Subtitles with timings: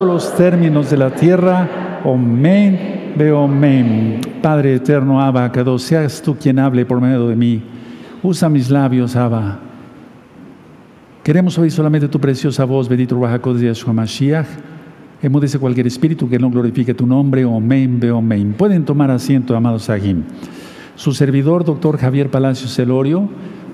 [0.00, 2.00] los términos de la tierra.
[2.04, 4.20] Omen, veo omen.
[4.40, 7.60] Padre eterno, Abba, que seas tú quien hable por medio de mí.
[8.22, 9.58] Usa mis labios, Abba.
[11.24, 14.46] Queremos oír solamente tu preciosa voz, bendito Ruach de Yeshua Mashiach.
[15.20, 17.44] Emudece cualquier espíritu que no glorifique tu nombre.
[17.44, 18.52] Omen, veo omen.
[18.52, 20.22] Pueden tomar asiento, amados Sahim.
[20.94, 23.28] Su servidor, doctor Javier Palacios Celorio,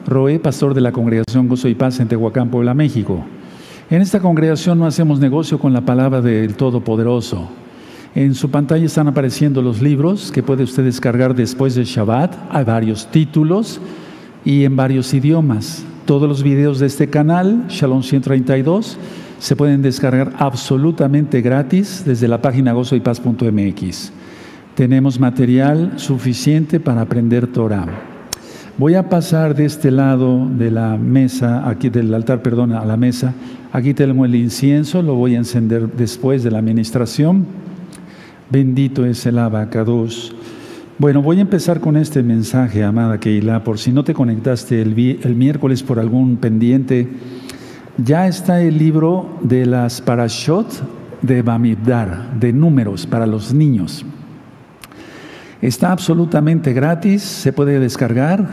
[0.07, 3.27] Roé, pastor de la Congregación Gozo y Paz en Tehuacán, Puebla, México.
[3.91, 7.51] En esta congregación no hacemos negocio con la palabra del Todopoderoso.
[8.15, 12.35] En su pantalla están apareciendo los libros que puede usted descargar después de Shabbat.
[12.51, 13.81] Hay varios títulos
[14.43, 15.85] y en varios idiomas.
[16.07, 18.97] Todos los videos de este canal, Shalom 132,
[19.39, 24.13] se pueden descargar absolutamente gratis desde la página gozoypaz.mx.
[24.75, 27.87] Tenemos material suficiente para aprender Torah.
[28.79, 32.97] Voy a pasar de este lado de la mesa, aquí del altar, perdón, a la
[32.97, 33.35] mesa.
[33.75, 37.45] Aquí tengo el incienso, lo voy a encender después de la administración.
[38.49, 40.33] Bendito es el abacados.
[40.97, 44.95] Bueno, voy a empezar con este mensaje, amada Keila, por si no te conectaste el,
[45.35, 47.09] miércoles por algún pendiente.
[47.97, 50.69] Ya está el libro de las parashot
[51.23, 54.07] de Bamidbar, de números para los niños.
[55.61, 58.47] Está absolutamente gratis, se puede descargar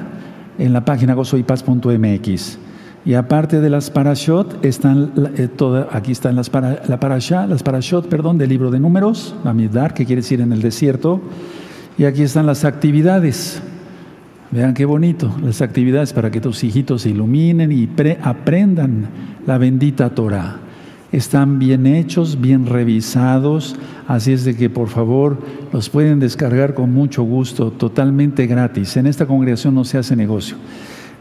[0.58, 2.71] en la página gozoypaz.mx.
[3.04, 5.50] Y aparte de las parashot, están eh,
[5.92, 10.06] aquí están las para, la parasha, las parashot, perdón, del libro de números, Bamidbar, que
[10.06, 11.20] quiere decir en el desierto.
[11.98, 13.62] Y aquí están las actividades.
[14.52, 17.90] Vean qué bonito, las actividades para que tus hijitos se iluminen y
[18.22, 19.08] aprendan
[19.48, 20.60] la bendita Torah
[21.12, 23.76] están bien hechos, bien revisados,
[24.08, 25.40] así es de que por favor
[25.74, 28.96] los pueden descargar con mucho gusto, totalmente gratis.
[28.98, 30.56] En esta congregación no se hace negocio.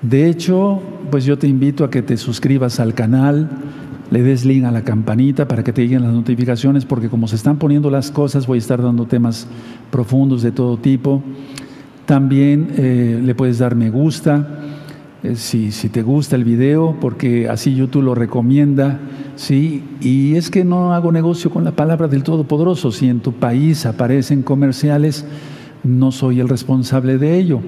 [0.01, 3.49] De hecho, pues yo te invito a que te suscribas al canal,
[4.11, 7.37] le des link a la campanita para que te lleguen las notificaciones, porque como se
[7.37, 9.47] están poniendo las cosas, voy a estar dando temas
[9.91, 11.23] profundos de todo tipo.
[12.07, 14.49] También eh, le puedes dar me gusta
[15.23, 18.99] eh, si, si, te gusta el video, porque así YouTube lo recomienda,
[19.37, 19.85] ¿sí?
[20.01, 22.91] Y es que no hago negocio con la palabra del Todopoderoso.
[22.91, 25.27] Si en tu país aparecen comerciales,
[25.85, 27.61] no soy el responsable de ello.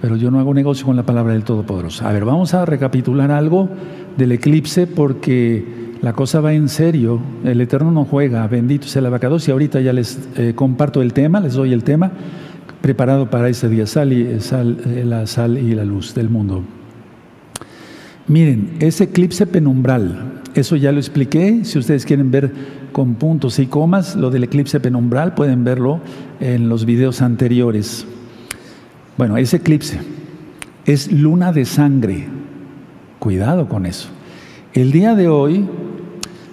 [0.00, 2.06] Pero yo no hago negocio con la palabra del Todopoderoso.
[2.06, 3.68] A ver, vamos a recapitular algo
[4.16, 7.20] del eclipse porque la cosa va en serio.
[7.44, 8.46] El Eterno no juega.
[8.46, 9.48] Bendito sea el abacados.
[9.48, 12.12] Y ahorita ya les eh, comparto el tema, les doy el tema
[12.80, 13.86] preparado para ese día.
[13.86, 16.62] Sal y, sal, eh, la sal y la luz del mundo.
[18.28, 21.64] Miren, ese eclipse penumbral, eso ya lo expliqué.
[21.64, 22.52] Si ustedes quieren ver
[22.92, 26.00] con puntos y comas lo del eclipse penumbral, pueden verlo
[26.38, 28.06] en los videos anteriores.
[29.18, 29.98] Bueno, ese eclipse
[30.86, 32.28] es luna de sangre.
[33.18, 34.08] Cuidado con eso.
[34.72, 35.66] El día de hoy,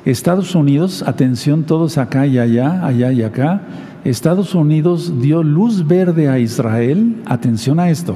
[0.03, 3.61] Estados Unidos, atención todos acá y allá, allá y acá,
[4.03, 8.15] Estados Unidos dio luz verde a Israel, atención a esto,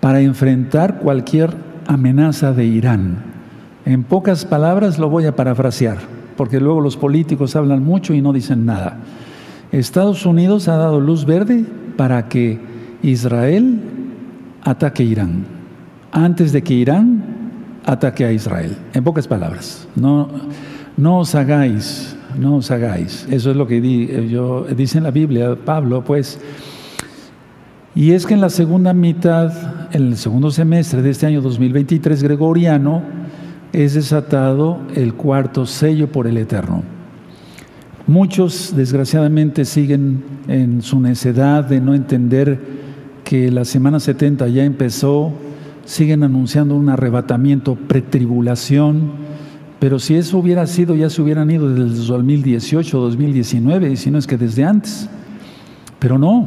[0.00, 1.50] para enfrentar cualquier
[1.86, 3.18] amenaza de Irán.
[3.84, 5.98] En pocas palabras lo voy a parafrasear,
[6.38, 8.96] porque luego los políticos hablan mucho y no dicen nada.
[9.72, 11.66] Estados Unidos ha dado luz verde
[11.98, 12.71] para que
[13.02, 13.80] Israel
[14.62, 15.44] ataque Irán,
[16.12, 17.24] antes de que Irán
[17.84, 18.76] ataque a Israel.
[18.94, 20.28] En pocas palabras, no,
[20.96, 23.26] no os hagáis, no os hagáis.
[23.30, 26.38] Eso es lo que yo, dice en la Biblia, Pablo, pues
[27.94, 29.52] y es que en la segunda mitad,
[29.92, 33.02] en el segundo semestre de este año 2023 gregoriano,
[33.72, 36.82] es desatado el cuarto sello por el Eterno.
[38.06, 42.81] Muchos, desgraciadamente, siguen en su necedad de no entender
[43.32, 45.32] que la semana 70 ya empezó,
[45.86, 49.10] siguen anunciando un arrebatamiento, pretribulación,
[49.80, 53.96] pero si eso hubiera sido, ya se hubieran ido desde el 2018 o 2019, y
[53.96, 55.08] si no es que desde antes.
[55.98, 56.46] Pero no,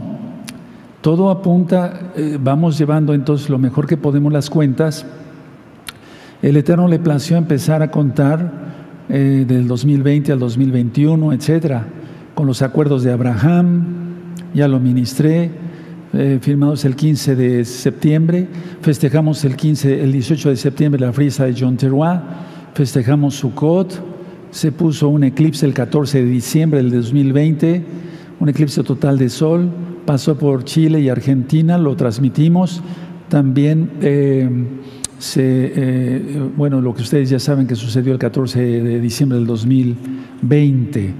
[1.01, 5.07] todo apunta, eh, vamos llevando entonces lo mejor que podemos las cuentas.
[6.43, 8.51] El Eterno le plació empezar a contar
[9.09, 11.87] eh, del 2020 al 2021, etcétera,
[12.35, 13.85] con los acuerdos de Abraham,
[14.53, 15.64] ya lo ministré,
[16.15, 18.47] eh, firmados el 15 de septiembre,
[18.81, 22.19] festejamos el 15, el 18 de septiembre la frisa de John Terroir,
[22.73, 24.01] festejamos Sukkot,
[24.49, 27.83] se puso un eclipse el 14 de diciembre del 2020,
[28.39, 29.69] un eclipse total de sol,
[30.05, 32.81] pasó por Chile y Argentina, lo transmitimos.
[33.27, 34.49] También, eh,
[35.35, 41.13] eh, bueno, lo que ustedes ya saben que sucedió el 14 de diciembre del 2020.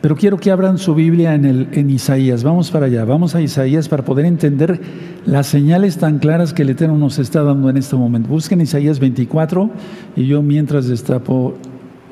[0.00, 2.42] Pero quiero que abran su Biblia en, el, en Isaías.
[2.42, 4.80] Vamos para allá, vamos a Isaías para poder entender
[5.26, 8.28] las señales tan claras que el Eterno nos está dando en este momento.
[8.28, 9.70] Busquen Isaías 24
[10.16, 11.56] y yo mientras destapo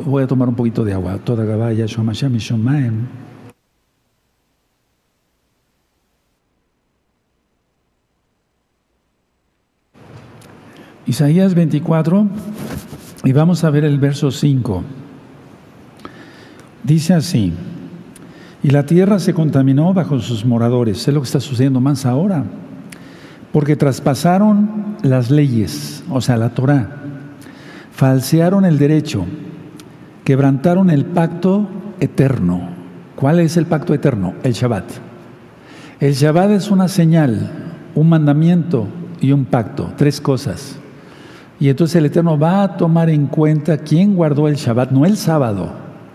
[0.05, 1.19] Voy a tomar un poquito de agua.
[1.19, 2.39] Toda Gabaya, Shomashem y.
[11.07, 12.29] Isaías 24,
[13.25, 14.85] y vamos a ver el verso 5.
[16.85, 17.53] Dice así,
[18.63, 21.07] y la tierra se contaminó bajo sus moradores.
[21.07, 22.45] Es lo que está sucediendo más ahora,
[23.53, 26.89] porque traspasaron las leyes, o sea, la Torah,
[27.93, 29.25] falsearon el derecho,
[30.25, 31.69] quebrantaron el pacto
[32.01, 32.77] eterno.
[33.17, 34.35] ¿Cuál es el pacto eterno?
[34.43, 34.85] El Shabbat.
[36.01, 37.51] El Shabbat es una señal,
[37.95, 38.87] un mandamiento
[39.21, 40.79] y un pacto, tres cosas.
[41.61, 45.17] Y entonces el Eterno va a tomar en cuenta quién guardó el Shabbat, no el
[45.17, 45.73] sábado.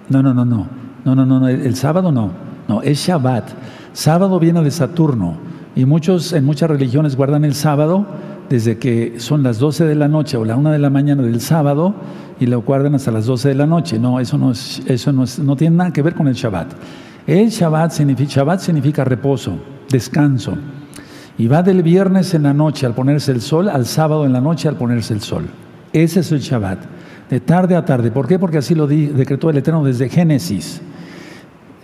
[0.10, 0.83] No, no, no, no.
[1.06, 2.32] No, no, no, el sábado no.
[2.68, 3.50] No, es Shabbat.
[3.94, 5.36] Sábado viene de Saturno.
[5.76, 8.06] Y muchos, en muchas religiones guardan el sábado
[8.50, 11.42] desde que son las 12 de la noche o la 1 de la mañana del
[11.42, 11.96] sábado
[12.40, 14.00] y lo guardan hasta las 12 de la noche.
[14.00, 16.68] No, eso no, es, eso no, no tiene nada que ver con el Shabbat.
[17.26, 19.54] El Shabbat significa, Shabbat significa reposo,
[19.90, 20.54] descanso.
[21.38, 24.42] Y va del viernes en la noche al ponerse el sol al sábado en la
[24.42, 25.46] noche al ponerse el sol.
[25.92, 26.80] Ese es el Shabbat,
[27.30, 28.12] de tarde a tarde.
[28.12, 28.38] ¿Por qué?
[28.38, 30.82] Porque así lo decretó el Eterno desde Génesis.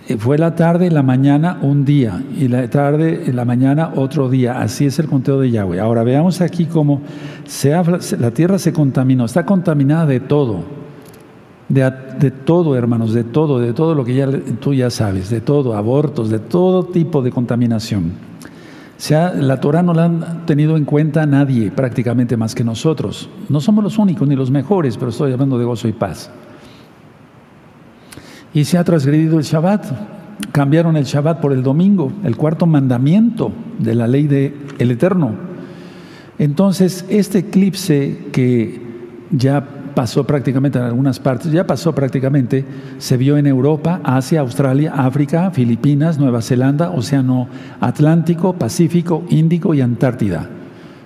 [0.10, 4.30] Eh, fue la tarde la mañana un día, y la tarde y la mañana otro
[4.30, 4.60] día.
[4.60, 5.80] Así es el conteo de Yahweh.
[5.80, 7.02] Ahora veamos aquí cómo
[8.20, 9.26] la tierra se contaminó.
[9.26, 10.80] Está contaminada de todo.
[11.70, 14.28] De, todo, hermanos, de todo, de todo lo que ya,
[14.60, 18.14] tú ya sabes, de todo, abortos, de todo tipo de contaminación
[19.10, 23.30] la Torah no la han tenido en cuenta nadie prácticamente más que nosotros.
[23.48, 26.30] No somos los únicos ni los mejores, pero estoy hablando de gozo y paz.
[28.54, 29.86] Y se ha transgredido el Shabbat.
[30.51, 35.31] Cambiaron el Shabbat por el domingo, el cuarto mandamiento de la ley del el Eterno.
[36.38, 38.81] Entonces, este eclipse que
[39.31, 39.63] ya
[39.94, 42.63] pasó prácticamente en algunas partes, ya pasó prácticamente,
[43.00, 47.50] se vio en Europa, Asia, Australia, África, Filipinas, Nueva Zelanda, Océano
[47.81, 50.48] Atlántico, Pacífico, Índico y Antártida.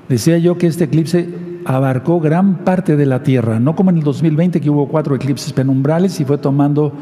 [0.07, 1.27] Decía yo que este eclipse
[1.65, 5.53] abarcó gran parte de la Tierra, no como en el 2020 que hubo cuatro eclipses
[5.53, 6.93] penumbrales y fue tomando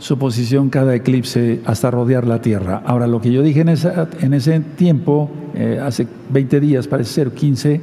[0.00, 2.82] su posición cada eclipse hasta rodear la Tierra.
[2.84, 7.32] Ahora, lo que yo dije en, en ese tiempo, eh, hace 20 días, parece ser
[7.32, 7.80] 15,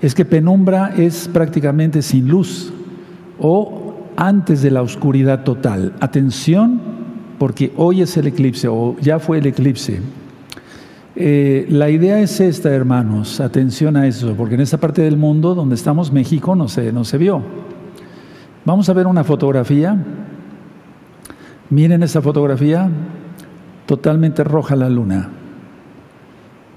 [0.00, 2.72] es que penumbra es prácticamente sin luz
[3.40, 5.94] o antes de la oscuridad total.
[6.00, 6.80] Atención,
[7.38, 10.00] porque hoy es el eclipse o ya fue el eclipse.
[11.16, 15.56] Eh, la idea es esta, hermanos, atención a eso, porque en esta parte del mundo
[15.56, 17.42] donde estamos, México, no se, no se vio.
[18.64, 19.98] Vamos a ver una fotografía.
[21.70, 22.88] Miren esa fotografía,
[23.86, 25.30] totalmente roja la luna.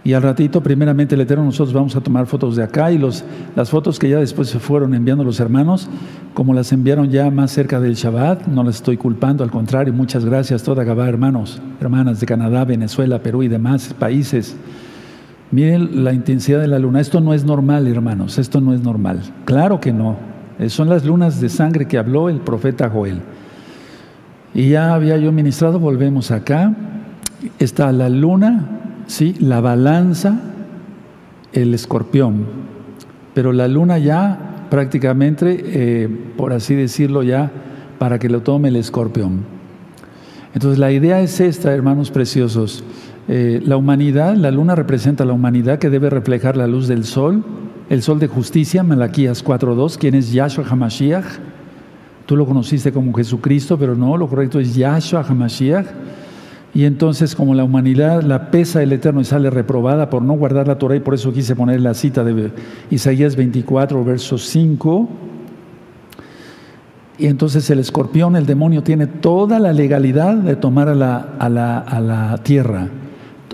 [0.05, 3.23] Y al ratito, primeramente el Eterno, nosotros vamos a tomar fotos de acá y los,
[3.55, 5.89] las fotos que ya después se fueron enviando los hermanos,
[6.35, 10.23] como las enviaron ya más cerca del Shabbat, no las estoy culpando, al contrario, muchas
[10.23, 14.55] gracias toda Gabá, hermanos, hermanas de Canadá, Venezuela, Perú y demás países.
[15.49, 19.21] Miren la intensidad de la luna, esto no es normal, hermanos, esto no es normal.
[19.45, 20.17] Claro que no,
[20.59, 23.21] eh, son las lunas de sangre que habló el profeta Joel.
[24.55, 26.73] Y ya había yo ministrado, volvemos acá,
[27.59, 28.75] está la luna
[29.07, 29.35] ¿sí?
[29.39, 30.39] la balanza,
[31.53, 32.45] el escorpión,
[33.33, 37.51] pero la luna ya prácticamente, eh, por así decirlo ya,
[37.99, 39.43] para que lo tome el escorpión.
[40.53, 42.83] Entonces la idea es esta, hermanos preciosos.
[43.27, 47.43] Eh, la humanidad, la luna representa la humanidad que debe reflejar la luz del sol,
[47.89, 51.25] el sol de justicia, Malaquías 4.2, quien es Yahshua HaMashiach.
[52.25, 55.87] Tú lo conociste como Jesucristo, pero no, lo correcto es Yahshua HaMashiach
[56.75, 60.67] y entonces, como la humanidad la pesa el Eterno y sale reprobada por no guardar
[60.67, 62.51] la Torah, y por eso quise poner la cita de
[62.91, 65.09] Isaías 24, verso 5.
[67.17, 71.47] Y entonces el escorpión, el demonio, tiene toda la legalidad de tomar a la, a
[71.47, 72.89] la, a la tierra.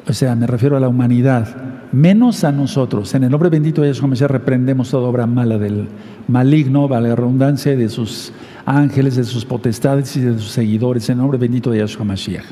[0.08, 1.48] O sea, me refiero a la humanidad,
[1.92, 3.14] menos a nosotros.
[3.14, 5.90] En el nombre bendito de Mesías reprendemos toda obra mala del
[6.28, 8.34] maligno, vale la redundancia, de sus
[8.66, 11.10] ángeles, de sus potestades y de sus seguidores.
[11.10, 12.46] En nombre bendito de Yahshua Mashiach.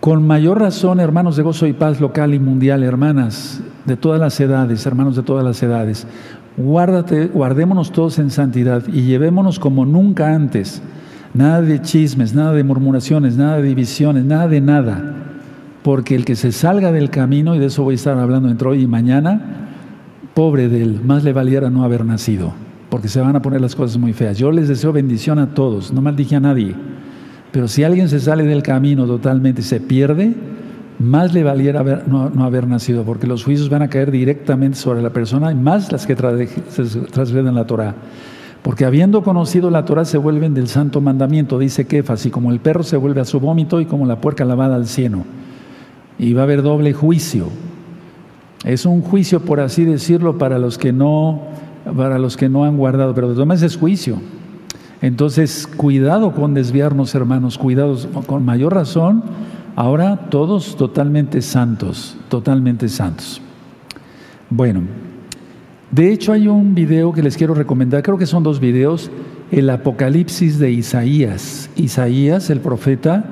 [0.00, 4.40] Con mayor razón, hermanos de gozo y paz local y mundial, hermanas de todas las
[4.40, 6.06] edades, hermanos de todas las edades,
[6.56, 10.82] guárdate, guardémonos todos en santidad y llevémonos como nunca antes.
[11.34, 15.16] Nada de chismes, nada de murmuraciones, nada de divisiones, nada de nada.
[15.82, 18.68] Porque el que se salga del camino, y de eso voy a estar hablando entre
[18.68, 19.68] hoy y mañana,
[20.34, 22.52] pobre de él, más le valiera no haber nacido,
[22.90, 24.36] porque se van a poner las cosas muy feas.
[24.36, 26.74] Yo les deseo bendición a todos, no maldije a nadie.
[27.52, 30.34] Pero si alguien se sale del camino totalmente y se pierde,
[30.98, 35.10] más le valiera no, haber nacido, porque los juicios van a caer directamente sobre la
[35.10, 37.94] persona y más las que transgreden la Torah.
[38.62, 42.60] Porque habiendo conocido la Torah se vuelven del santo mandamiento, dice Kefas, y como el
[42.60, 45.24] perro se vuelve a su vómito y como la puerca lavada al cieno.
[46.18, 47.46] Y va a haber doble juicio.
[48.64, 51.44] Es un juicio, por así decirlo, para los que no,
[51.96, 54.18] para los que no han guardado, pero de todas es juicio.
[55.02, 59.22] Entonces, cuidado con desviarnos, hermanos, cuidados, con mayor razón,
[59.76, 63.40] ahora todos totalmente santos, totalmente santos.
[64.50, 64.82] Bueno,
[65.90, 69.10] de hecho hay un video que les quiero recomendar, creo que son dos videos,
[69.50, 71.70] el Apocalipsis de Isaías.
[71.76, 73.24] Isaías, el profeta,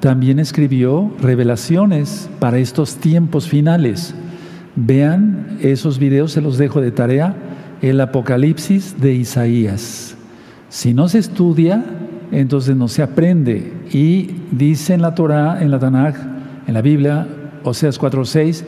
[0.00, 4.14] también escribió revelaciones para estos tiempos finales.
[4.76, 7.34] Vean esos videos, se los dejo de tarea,
[7.82, 10.16] el Apocalipsis de Isaías.
[10.68, 11.84] Si no se estudia,
[12.32, 13.72] entonces no se aprende.
[13.92, 16.14] Y dice en la Torah, en la Tanaj,
[16.66, 17.26] en la Biblia,
[17.62, 18.64] Oseas 4:6,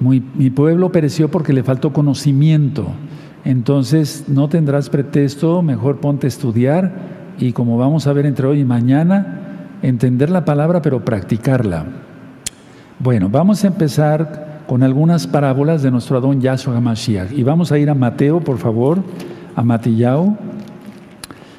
[0.00, 2.88] mi pueblo pereció porque le faltó conocimiento.
[3.44, 6.92] Entonces no tendrás pretexto, mejor ponte a estudiar
[7.38, 11.86] y como vamos a ver entre hoy y mañana, entender la palabra pero practicarla.
[12.98, 17.30] Bueno, vamos a empezar con algunas parábolas de nuestro Adón Yahshua HaMashiach.
[17.32, 19.02] Y vamos a ir a Mateo, por favor,
[19.54, 20.34] a Matillao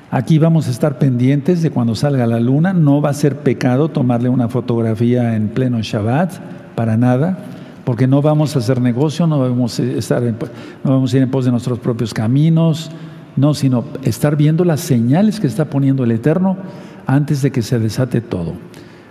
[0.10, 2.74] Aquí vamos a estar pendientes de cuando salga la luna.
[2.74, 6.40] No va a ser pecado tomarle una fotografía en pleno Shabbat,
[6.74, 7.38] para nada,
[7.86, 11.30] porque no vamos a hacer negocio, no vamos a, estar no vamos a ir en
[11.30, 12.90] pos de nuestros propios caminos,
[13.36, 16.58] no, sino estar viendo las señales que está poniendo el Eterno
[17.06, 18.54] antes de que se desate todo.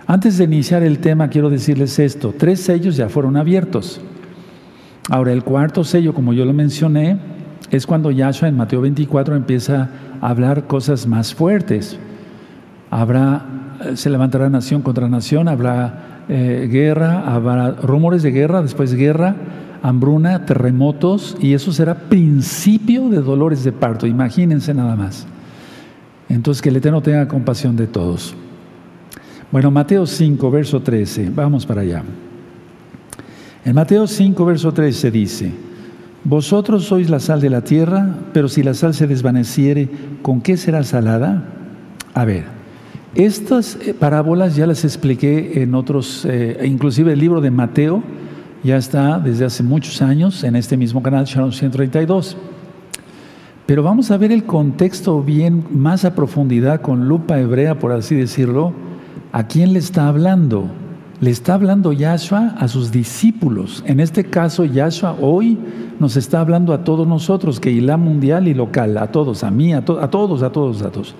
[0.05, 4.01] Antes de iniciar el tema, quiero decirles esto: tres sellos ya fueron abiertos.
[5.09, 7.17] Ahora, el cuarto sello, como yo lo mencioné,
[7.71, 9.89] es cuando Yahshua en Mateo 24 empieza
[10.21, 11.97] a hablar cosas más fuertes.
[12.89, 13.45] Habrá,
[13.83, 19.35] eh, se levantará nación contra nación, habrá eh, guerra, habrá rumores de guerra, después guerra,
[19.81, 24.07] hambruna, terremotos, y eso será principio de dolores de parto.
[24.07, 25.27] Imagínense nada más.
[26.29, 28.35] Entonces, que el Eterno tenga compasión de todos.
[29.53, 32.01] Bueno, Mateo 5, verso 13, vamos para allá.
[33.63, 35.51] En Mateo 5, verso 13 dice,
[36.23, 39.89] vosotros sois la sal de la tierra, pero si la sal se desvaneciere,
[40.23, 41.43] ¿con qué será salada?
[42.15, 42.45] A ver,
[43.13, 48.01] estas eh, parábolas ya las expliqué en otros, eh, inclusive el libro de Mateo
[48.63, 52.37] ya está desde hace muchos años en este mismo canal, Shalom 132.
[53.67, 58.15] Pero vamos a ver el contexto bien más a profundidad con lupa hebrea, por así
[58.15, 58.73] decirlo.
[59.33, 60.67] ¿A quién le está hablando?
[61.19, 63.83] Le está hablando Yahshua a sus discípulos.
[63.87, 65.57] En este caso, Yahshua hoy
[65.99, 69.73] nos está hablando a todos nosotros, que la mundial y local, a todos, a mí,
[69.73, 71.15] a, a todos, a todos, a todos.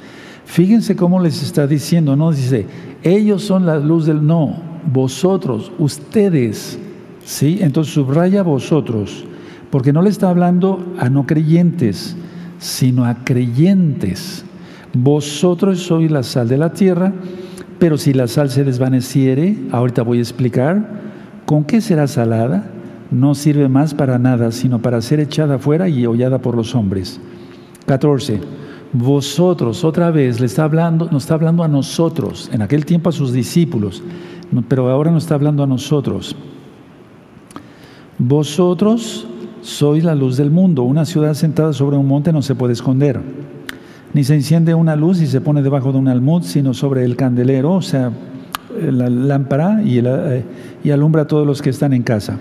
[0.45, 2.67] Fíjense cómo les está diciendo, no dice,
[3.01, 4.57] ellos son la luz del no,
[4.93, 6.77] vosotros, ustedes,
[7.25, 7.57] ¿sí?
[7.61, 9.25] Entonces subraya vosotros,
[9.71, 12.15] porque no le está hablando a no creyentes,
[12.59, 14.45] sino a creyentes.
[14.93, 17.11] Vosotros sois la sal de la tierra,
[17.83, 20.87] pero si la sal se desvaneciere, ahorita voy a explicar,
[21.45, 22.63] ¿con qué será salada?
[23.11, 27.19] no sirve más para nada, sino para ser echada fuera y hollada por los hombres.
[27.85, 28.39] 14.
[28.93, 33.11] Vosotros, otra vez, le está hablando, nos está hablando a nosotros, en aquel tiempo a
[33.11, 34.01] sus discípulos,
[34.69, 36.37] pero ahora nos está hablando a nosotros.
[38.17, 39.27] Vosotros
[39.61, 40.83] sois la luz del mundo.
[40.83, 43.19] Una ciudad sentada sobre un monte no se puede esconder.
[44.13, 47.15] Ni se enciende una luz y se pone debajo de un almud, sino sobre el
[47.15, 48.11] candelero, o sea,
[48.79, 50.43] la lámpara, y, eh,
[50.83, 52.37] y alumbra a todos los que están en casa.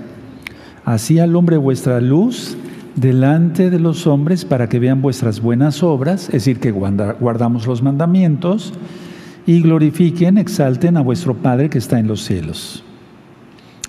[0.85, 2.57] Así alumbre vuestra luz
[2.97, 7.83] delante de los hombres para que vean vuestras buenas obras, es decir, que guardamos los
[7.83, 8.75] mandamientos,
[9.47, 12.85] y glorifiquen, exalten a vuestro Padre que está en los cielos.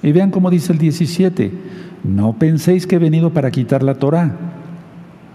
[0.02, 1.52] Y vean cómo dice el 17,
[2.04, 4.36] no penséis que he venido para quitar la Torah,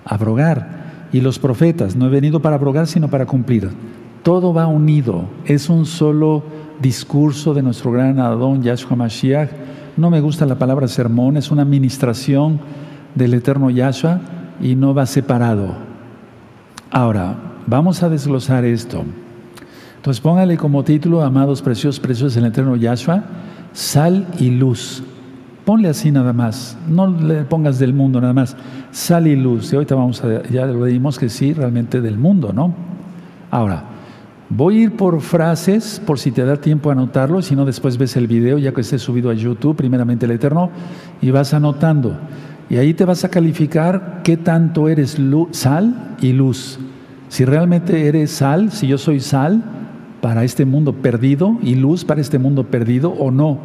[0.04, 0.77] abrogar,
[1.12, 3.70] y los profetas, no he venido para abrogar, sino para cumplir.
[4.22, 6.42] Todo va unido, es un solo
[6.80, 9.50] discurso de nuestro gran Adón Yahshua Mashiach,
[9.96, 12.60] no me gusta la palabra sermón, es una administración
[13.14, 14.20] del eterno Yahshua
[14.60, 15.74] y no va separado.
[16.90, 17.36] Ahora,
[17.66, 19.04] vamos a desglosar esto.
[19.96, 23.24] Entonces póngale como título, amados preciosos, preciosos el eterno Yahshua,
[23.72, 25.02] sal y luz.
[25.68, 28.56] Ponle así nada más, no le pongas del mundo nada más,
[28.90, 29.70] sal y luz.
[29.70, 32.72] Y ahorita vamos a, ya lo dimos que sí, realmente del mundo, ¿no?
[33.50, 33.84] Ahora,
[34.48, 37.98] Voy a ir por frases, por si te da tiempo a anotarlo, si no después
[37.98, 40.70] ves el video ya que esté subido a YouTube, primeramente el Eterno,
[41.20, 42.16] y vas anotando.
[42.70, 45.18] Y ahí te vas a calificar qué tanto eres
[45.50, 46.78] sal y luz.
[47.28, 49.62] Si realmente eres sal, si yo soy sal
[50.22, 53.58] para este mundo perdido y luz para este mundo perdido o no.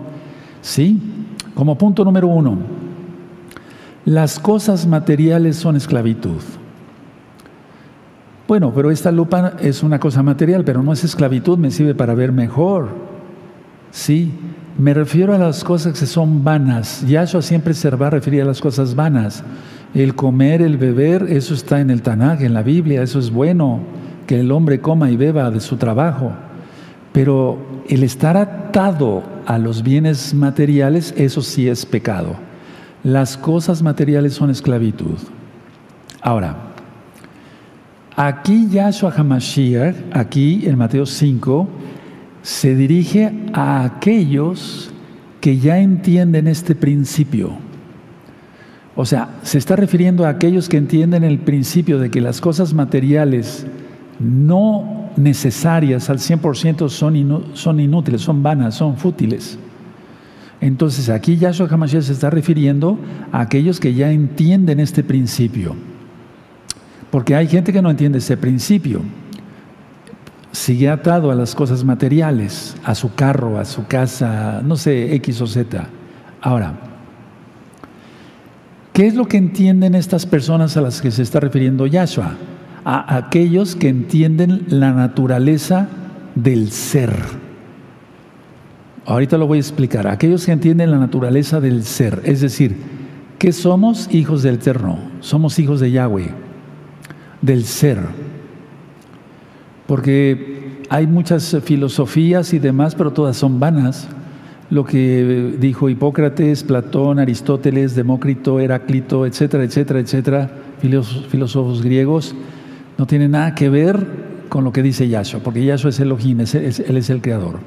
[0.62, 1.23] ¿Sí?
[1.56, 2.58] Como punto número uno,
[4.06, 6.42] las cosas materiales son esclavitud.
[8.48, 12.14] Bueno, pero esta lupa es una cosa material, pero no es esclavitud, me sirve para
[12.14, 12.90] ver mejor.
[13.92, 14.32] Sí,
[14.78, 17.06] me refiero a las cosas que son vanas.
[17.08, 19.44] Yahshua siempre se va a referir a las cosas vanas.
[19.94, 23.80] El comer, el beber, eso está en el Tanaj, en la Biblia, eso es bueno,
[24.26, 26.34] que el hombre coma y beba de su trabajo.
[27.14, 32.36] Pero el estar atado a los bienes materiales, eso sí es pecado.
[33.04, 35.18] Las cosas materiales son esclavitud.
[36.22, 36.56] Ahora,
[38.16, 41.68] aquí Yahshua HaMashiach, aquí en Mateo 5,
[42.42, 44.92] se dirige a aquellos
[45.40, 47.52] que ya entienden este principio.
[48.96, 52.74] O sea, se está refiriendo a aquellos que entienden el principio de que las cosas
[52.74, 53.66] materiales
[54.20, 59.58] no necesarias al 100% son, son inútiles, son vanas, son fútiles.
[60.62, 62.98] Entonces aquí Yahshua HaMashiach se está refiriendo
[63.32, 65.76] a aquellos que ya entienden este principio.
[67.12, 69.02] Porque hay gente que no entiende ese principio.
[70.54, 75.42] Sigue atado a las cosas materiales, a su carro, a su casa, no sé, X
[75.42, 75.86] o Z.
[76.42, 76.76] Ahora,
[78.94, 82.38] ¿qué es lo que entienden estas personas a las que se está refiriendo Yahshua?
[82.86, 85.88] A aquellos que entienden la naturaleza
[86.36, 87.14] del ser.
[89.06, 90.08] Ahorita lo voy a explicar.
[90.08, 92.76] Aquellos que entienden la naturaleza del ser, es decir,
[93.38, 96.30] que somos hijos del Eterno, somos hijos de Yahweh,
[97.42, 98.00] del ser.
[99.88, 104.08] Porque hay muchas filosofías y demás, pero todas son vanas.
[104.70, 110.52] Lo que dijo Hipócrates, Platón, Aristóteles, Demócrito, Heráclito, etcétera, etcétera, etcétera,
[111.30, 112.34] filósofos griegos,
[112.98, 114.06] no tiene nada que ver
[114.50, 117.60] con lo que dice Yahshua, porque Yahshua es Elohim, él es el creador.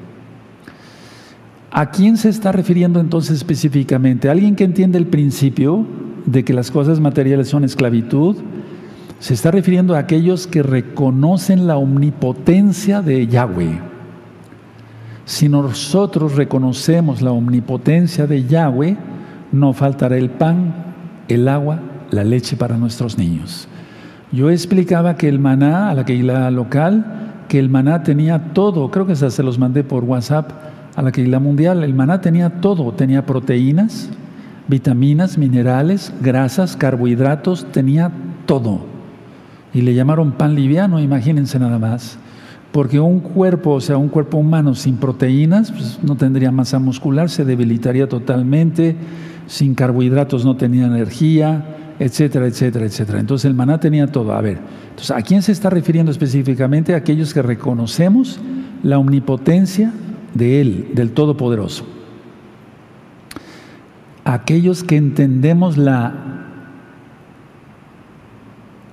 [1.69, 4.29] ¿A quién se está refiriendo entonces específicamente?
[4.29, 5.85] ¿Alguien que entiende el principio
[6.25, 8.37] de que las cosas materiales son esclavitud?
[9.19, 13.79] Se está refiriendo a aquellos que reconocen la omnipotencia de Yahweh.
[15.25, 18.95] Si nosotros reconocemos la omnipotencia de Yahweh,
[19.51, 20.73] no faltará el pan,
[21.27, 21.79] el agua,
[22.11, 23.67] la leche para nuestros niños.
[24.31, 27.05] Yo explicaba que el maná, a la la local,
[27.47, 30.51] que el maná tenía todo, creo que se los mandé por WhatsApp,
[30.95, 34.09] a la la mundial, el maná tenía todo, tenía proteínas,
[34.67, 38.11] vitaminas, minerales, grasas, carbohidratos, tenía
[38.45, 38.81] todo.
[39.73, 42.17] Y le llamaron pan liviano, imagínense nada más.
[42.71, 47.29] Porque un cuerpo, o sea, un cuerpo humano sin proteínas, pues no tendría masa muscular,
[47.29, 48.95] se debilitaría totalmente,
[49.45, 53.19] sin carbohidratos no tenía energía, etcétera, etcétera, etcétera.
[53.19, 54.33] Entonces el maná tenía todo.
[54.33, 54.57] A ver,
[54.89, 56.93] entonces, ¿a quién se está refiriendo específicamente?
[56.93, 58.39] A aquellos que reconocemos
[58.83, 59.91] la omnipotencia
[60.33, 61.85] de Él, del Todopoderoso.
[64.23, 66.13] Aquellos que entendemos la,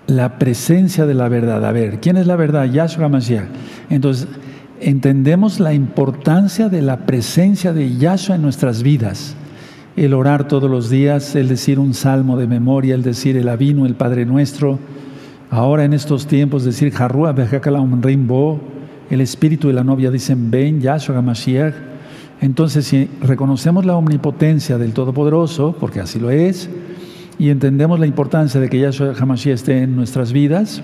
[0.06, 1.64] la presencia de la verdad.
[1.64, 2.66] A ver, ¿quién es la verdad?
[2.66, 3.48] Yahshua Mashiach.
[3.90, 4.28] Entonces,
[4.80, 9.36] entendemos la importancia de la presencia de Yahshua en nuestras vidas.
[9.96, 13.86] El orar todos los días, el decir un salmo de memoria, el decir el Avino,
[13.86, 14.80] el Padre Nuestro.
[15.50, 18.60] Ahora en estos tiempos decir Harrua Bejakalam Rimbo,
[19.08, 21.74] el espíritu y la novia dicen, ven Yahshua Mashiach.
[22.40, 26.68] Entonces, si reconocemos la omnipotencia del Todopoderoso, porque así lo es,
[27.38, 30.82] y entendemos la importancia de que Yahshua HaMashiach esté en nuestras vidas,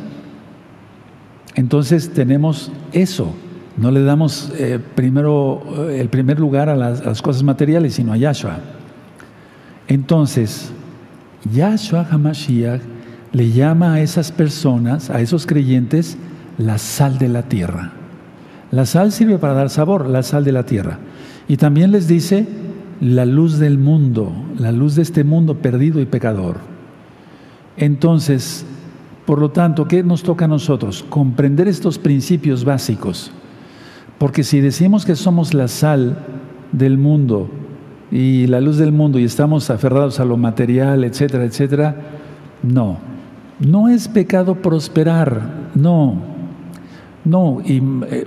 [1.57, 3.35] entonces tenemos eso.
[3.77, 7.95] No le damos eh, primero eh, el primer lugar a las, a las, cosas materiales,
[7.95, 8.59] sino a Yahshua.
[9.91, 10.71] Entonces,
[11.53, 12.81] Yahshua HaMashiach
[13.33, 16.17] le llama a esas personas, a esos creyentes,
[16.59, 17.91] la sal de la tierra.
[18.71, 21.01] La sal sirve para dar sabor, la sal de la tierra.
[21.49, 22.47] Y también les dice
[23.01, 26.59] la luz del mundo, la luz de este mundo perdido y pecador.
[27.77, 28.65] Entonces,
[29.27, 31.05] por lo tanto, ¿qué nos toca a nosotros?
[31.09, 33.33] Comprender estos principios básicos.
[34.19, 36.17] Porque si decimos que somos la sal
[36.71, 37.51] del mundo
[38.11, 41.97] y la luz del mundo y estamos aferrados a lo material, etcétera, etcétera,
[42.63, 42.99] no.
[43.61, 45.43] No es pecado prosperar,
[45.75, 46.17] no.
[47.25, 48.27] No, eh,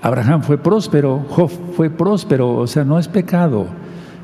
[0.00, 3.66] Abraham fue próspero, Job fue próspero, o sea, no es pecado,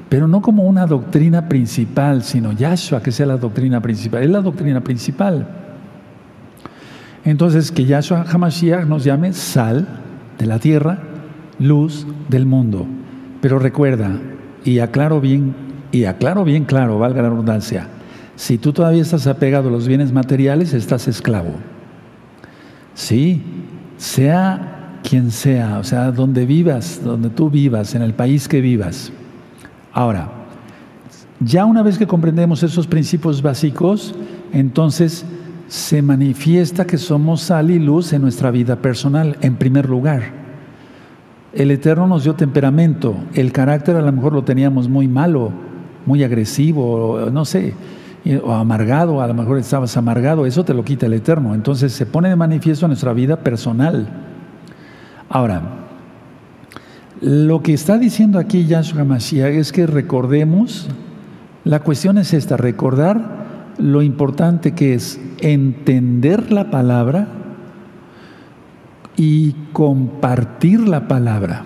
[0.09, 4.41] pero no como una doctrina principal, sino Yahshua que sea la doctrina principal, es la
[4.41, 5.47] doctrina principal.
[7.25, 9.87] Entonces, que Yahshua Hamashiach nos llame sal
[10.39, 10.99] de la tierra,
[11.59, 12.87] luz del mundo.
[13.41, 14.11] Pero recuerda,
[14.65, 15.55] y aclaro bien,
[15.93, 17.89] y aclaro bien claro, valga la redundancia,
[18.37, 21.53] si tú todavía estás apegado a los bienes materiales, estás esclavo.
[22.95, 23.43] Sí,
[23.97, 29.13] sea quien sea, o sea, donde vivas, donde tú vivas, en el país que vivas.
[29.93, 30.33] Ahora,
[31.41, 34.15] ya una vez que comprendemos esos principios básicos,
[34.53, 35.25] entonces
[35.69, 40.44] se manifiesta que somos sal y luz en nuestra vida personal, en primer lugar.
[41.55, 45.53] El Eterno nos dio temperamento, el carácter a lo mejor lo teníamos muy malo,
[46.05, 47.75] muy agresivo, no sé,
[48.43, 51.55] o amargado, a lo mejor estabas amargado, eso te lo quita el Eterno.
[51.55, 54.09] Entonces se pone de manifiesto en nuestra vida personal.
[55.29, 55.63] Ahora,
[57.21, 60.89] lo que está diciendo aquí Yahshua Mashiach es que recordemos,
[61.65, 63.45] la cuestión es esta, recordar
[63.79, 67.29] lo importante que es entender la palabra,
[69.17, 71.65] y compartir la palabra.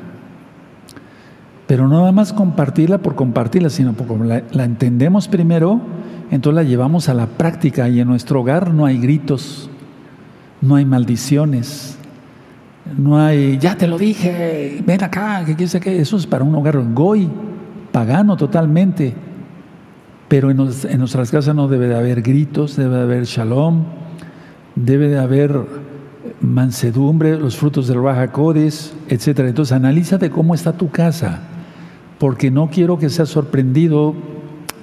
[1.67, 5.81] Pero no nada más compartirla por compartirla, sino porque la, entendemos primero,
[6.31, 9.69] entonces la llevamos a la práctica y en nuestro hogar no hay gritos,
[10.63, 11.99] no hay maldiciones,
[12.97, 16.55] no hay, ya te lo dije, ven acá, que quién que eso es para un
[16.55, 17.29] hogar goy,
[17.93, 19.15] pagano totalmente.
[20.29, 23.85] Pero en, en, nuestras casas no debe de haber gritos, debe de haber shalom,
[24.75, 25.67] debe de haber
[26.41, 29.41] mansedumbre, los frutos del Raja Codes, etc.
[29.41, 31.41] Entonces, analízate cómo está tu casa,
[32.19, 34.15] porque no quiero que seas sorprendido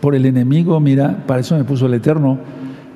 [0.02, 0.80] por el enemigo.
[0.80, 2.40] Mira, para eso me puso el Eterno.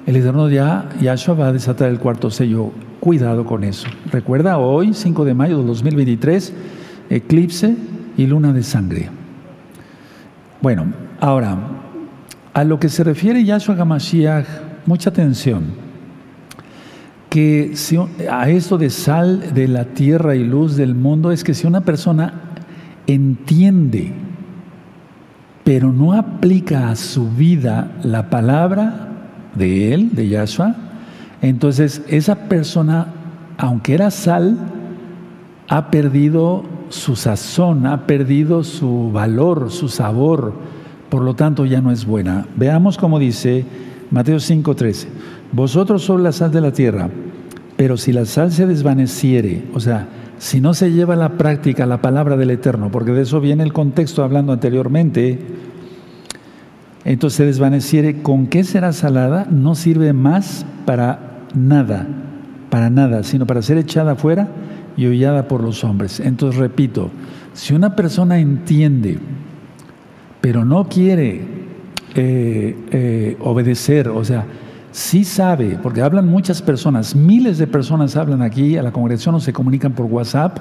[0.05, 2.71] El Eterno ya, Yahshua va a desatar el cuarto sello.
[2.99, 3.87] Cuidado con eso.
[4.11, 6.53] Recuerda, hoy, 5 de mayo de 2023,
[7.09, 7.75] eclipse
[8.17, 9.09] y luna de sangre.
[10.61, 10.87] Bueno,
[11.21, 11.57] ahora,
[12.53, 14.45] a lo que se refiere Yahshua Gamashiach,
[14.85, 15.88] mucha atención
[17.29, 17.97] que si,
[18.29, 21.81] a esto de sal de la tierra y luz del mundo es que si una
[21.81, 22.33] persona
[23.07, 24.11] entiende,
[25.63, 29.09] pero no aplica a su vida la palabra
[29.55, 30.75] de él, de Yahshua,
[31.41, 33.07] entonces esa persona,
[33.57, 34.57] aunque era sal,
[35.67, 40.53] ha perdido su sazón, ha perdido su valor, su sabor,
[41.09, 42.47] por lo tanto ya no es buena.
[42.55, 43.65] Veamos cómo dice
[44.11, 45.07] Mateo 5:13.
[45.51, 47.09] Vosotros sois la sal de la tierra,
[47.77, 51.85] pero si la sal se desvaneciere, o sea, si no se lleva a la práctica
[51.85, 55.39] la palabra del Eterno, porque de eso viene el contexto hablando anteriormente,
[57.05, 59.47] entonces se desvaneciere, ¿con qué será salada?
[59.49, 62.07] No sirve más para nada,
[62.69, 64.47] para nada, sino para ser echada afuera
[64.95, 66.19] y hollada por los hombres.
[66.19, 67.09] Entonces, repito,
[67.53, 69.17] si una persona entiende,
[70.41, 71.58] pero no quiere
[72.15, 74.45] eh, eh, obedecer, o sea,
[74.91, 79.39] sí sabe, porque hablan muchas personas, miles de personas hablan aquí a la congregación o
[79.39, 80.57] se comunican por WhatsApp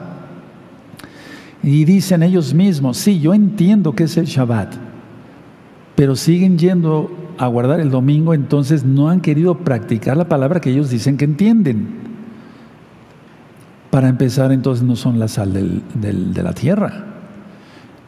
[1.63, 4.75] y dicen ellos mismos, sí, yo entiendo que es el Shabbat,
[5.97, 10.71] pero siguen yendo a guardar el domingo, entonces no han querido practicar la palabra que
[10.71, 12.09] ellos dicen que entienden.
[13.91, 15.53] Para empezar, entonces no son la sal
[15.95, 17.18] de la tierra.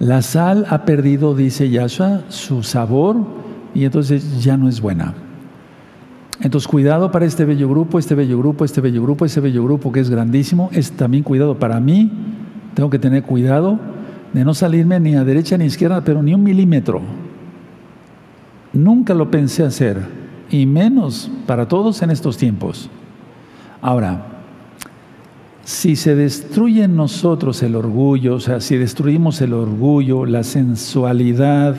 [0.00, 3.18] La sal ha perdido, dice Yahshua, su sabor
[3.74, 5.14] y entonces ya no es buena.
[6.40, 9.92] Entonces, cuidado para este bello grupo, este bello grupo, este bello grupo, este bello grupo
[9.92, 10.70] que es grandísimo.
[10.72, 12.10] Es también cuidado para mí.
[12.72, 13.78] Tengo que tener cuidado
[14.32, 17.02] de no salirme ni a derecha ni a izquierda, pero ni un milímetro.
[18.72, 20.00] Nunca lo pensé hacer,
[20.50, 22.88] y menos para todos en estos tiempos.
[23.82, 24.29] Ahora,
[25.70, 31.76] si se destruye en nosotros el orgullo, o sea, si destruimos el orgullo, la sensualidad,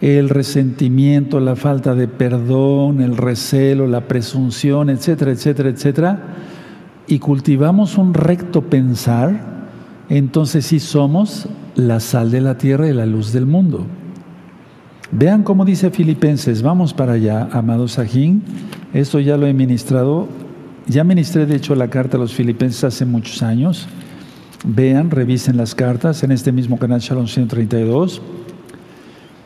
[0.00, 6.22] el resentimiento, la falta de perdón, el recelo, la presunción, etcétera, etcétera, etcétera,
[7.06, 9.68] y cultivamos un recto pensar,
[10.08, 13.84] entonces sí somos la sal de la tierra y la luz del mundo.
[15.12, 18.42] Vean cómo dice Filipenses, vamos para allá, amado Sajín,
[18.94, 20.28] esto ya lo he ministrado,
[20.88, 23.86] ya ministré de hecho la carta a los filipenses hace muchos años,
[24.64, 28.22] vean, revisen las cartas en este mismo canal Shalom 132.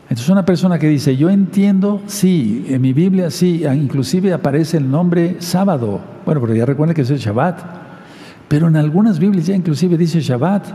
[0.03, 4.77] Entonces una persona que dice, yo entiendo, sí, en mi Biblia sí, ah, inclusive aparece
[4.77, 6.01] el nombre sábado.
[6.25, 7.61] Bueno, pero ya recuerden que es el Shabbat.
[8.47, 10.67] Pero en algunas Biblias ya inclusive dice Shabbat.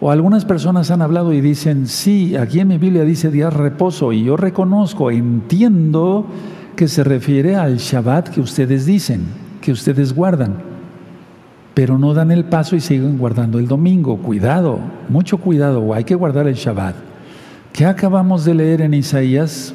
[0.00, 4.12] O algunas personas han hablado y dicen, sí, aquí en mi Biblia dice día reposo.
[4.12, 6.26] Y yo reconozco, entiendo
[6.76, 10.54] que se refiere al Shabbat que ustedes dicen, que ustedes guardan.
[11.74, 14.16] Pero no dan el paso y siguen guardando el domingo.
[14.16, 14.78] Cuidado,
[15.10, 16.96] mucho cuidado, hay que guardar el Shabbat.
[17.74, 19.74] ¿Qué acabamos de leer en Isaías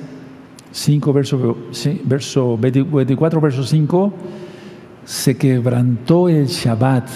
[0.72, 1.58] 5, verso,
[2.06, 4.14] verso 24, verso 5?
[5.06, 7.08] Se quebrantó el Shabbat,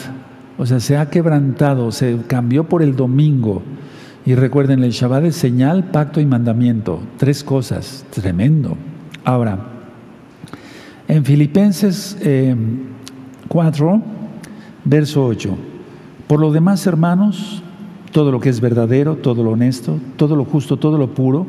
[0.60, 3.64] o sea, se ha quebrantado, se cambió por el domingo.
[4.24, 7.00] Y recuerden, el Shabbat es señal, pacto y mandamiento.
[7.18, 8.78] Tres cosas, tremendo.
[9.24, 9.77] Ahora,
[11.08, 12.18] en Filipenses
[13.48, 14.02] 4, eh,
[14.84, 15.58] verso 8.
[16.28, 17.64] Por lo demás, hermanos,
[18.12, 21.46] todo lo que es verdadero, todo lo honesto, todo lo justo, todo lo puro,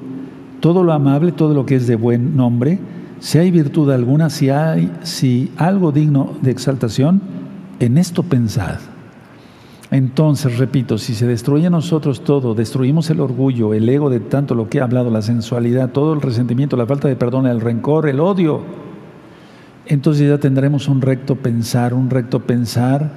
[0.60, 2.78] todo lo amable, todo lo que es de buen nombre,
[3.20, 7.20] si hay virtud alguna, si hay si algo digno de exaltación,
[7.80, 8.78] en esto pensad.
[9.90, 14.54] Entonces, repito, si se destruye a nosotros todo, destruimos el orgullo, el ego de tanto
[14.54, 18.08] lo que he hablado, la sensualidad, todo el resentimiento, la falta de perdón, el rencor,
[18.08, 18.60] el odio,
[19.88, 23.10] entonces ya tendremos un recto pensar, un recto pensar,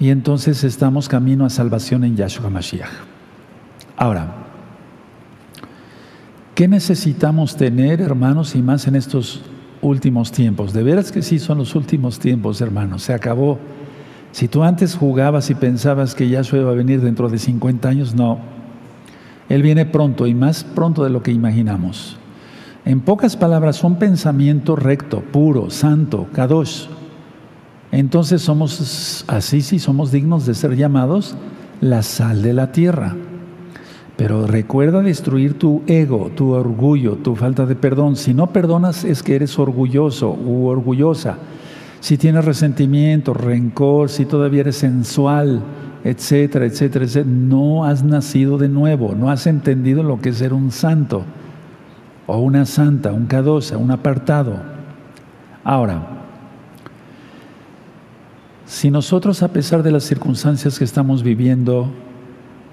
[0.00, 2.88] y entonces estamos camino a salvación en Yahshua Mashiach.
[3.96, 4.34] Ahora,
[6.54, 9.42] ¿qué necesitamos tener, hermanos, y más en estos
[9.82, 10.72] últimos tiempos?
[10.72, 13.58] De veras que sí son los últimos tiempos, hermanos, se acabó
[14.34, 18.16] si tú antes jugabas y pensabas que Yahshua iba a venir dentro de 50 años,
[18.16, 18.40] no.
[19.48, 22.18] Él viene pronto y más pronto de lo que imaginamos.
[22.84, 26.86] En pocas palabras, un pensamiento recto, puro, santo, kadosh.
[27.92, 31.34] Entonces somos así, sí, somos dignos de ser llamados
[31.80, 33.16] la sal de la tierra.
[34.16, 38.16] Pero recuerda destruir tu ego, tu orgullo, tu falta de perdón.
[38.16, 41.38] Si no perdonas es que eres orgulloso u orgullosa
[42.04, 45.62] si tienes resentimiento, rencor, si todavía eres sensual,
[46.04, 50.52] etcétera, etcétera, etcétera, no has nacido de nuevo, no has entendido lo que es ser
[50.52, 51.24] un santo
[52.26, 54.56] o una santa, un cadosa, un apartado.
[55.62, 56.14] Ahora,
[58.66, 61.90] si nosotros a pesar de las circunstancias que estamos viviendo,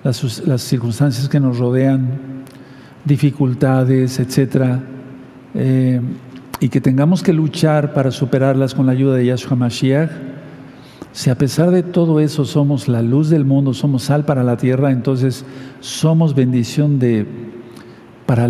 [0.04, 2.44] las, circunstancias que nos rodean,
[3.06, 4.82] dificultades, etcétera,
[5.54, 6.02] eh,
[6.60, 10.10] y que tengamos que luchar para superarlas con la ayuda de Yahshua Mashiach,
[11.14, 14.56] si a pesar de todo eso somos la luz del mundo, somos sal para la
[14.56, 15.44] tierra, entonces
[15.82, 17.26] somos bendición de,
[18.26, 18.48] para,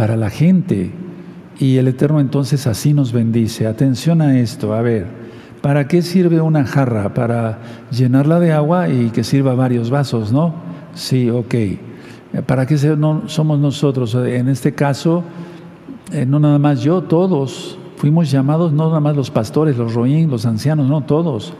[0.00, 0.90] para la gente.
[1.58, 3.66] Y el Eterno entonces así nos bendice.
[3.66, 5.06] Atención a esto, a ver,
[5.60, 7.12] ¿para qué sirve una jarra?
[7.12, 7.58] Para
[7.90, 10.54] llenarla de agua y que sirva varios vasos, ¿no?
[10.94, 11.54] Sí, ok.
[12.46, 14.14] ¿Para qué somos nosotros?
[14.14, 15.22] En este caso,
[16.12, 20.30] eh, no nada más yo, todos fuimos llamados, no nada más los pastores, los roín,
[20.30, 21.52] los ancianos, no, todos.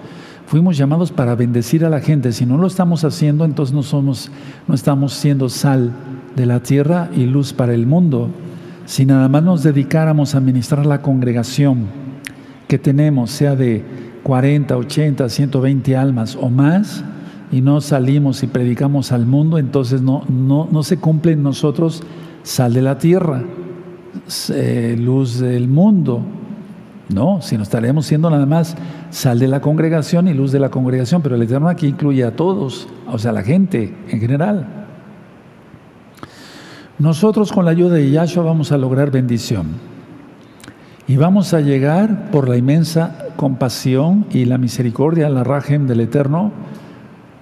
[0.46, 2.33] Fuimos llamados para bendecir a la gente.
[2.33, 4.31] Si no lo estamos haciendo, entonces no, somos,
[4.66, 5.92] no estamos siendo sal
[6.37, 8.31] de la tierra y luz para el mundo.
[8.87, 11.87] Si nada más nos dedicáramos a ministrar la congregación
[12.69, 13.85] que tenemos, sea de
[14.23, 17.05] 40, 80, 120 almas o más,
[17.53, 22.03] y no salimos y predicamos al mundo, entonces no, no, no se cumple en nosotros
[22.43, 23.43] sal de la tierra.
[24.53, 26.23] Eh, luz del mundo.
[27.09, 28.77] No, si no estaremos siendo nada más
[29.11, 32.37] sal de la congregación y luz de la congregación, pero el Eterno aquí incluye a
[32.37, 34.80] todos, o sea, a la gente en general.
[37.01, 39.69] Nosotros con la ayuda de Yahshua vamos a lograr bendición
[41.09, 46.53] y vamos a llegar por la inmensa compasión y la misericordia, la rajem del Eterno,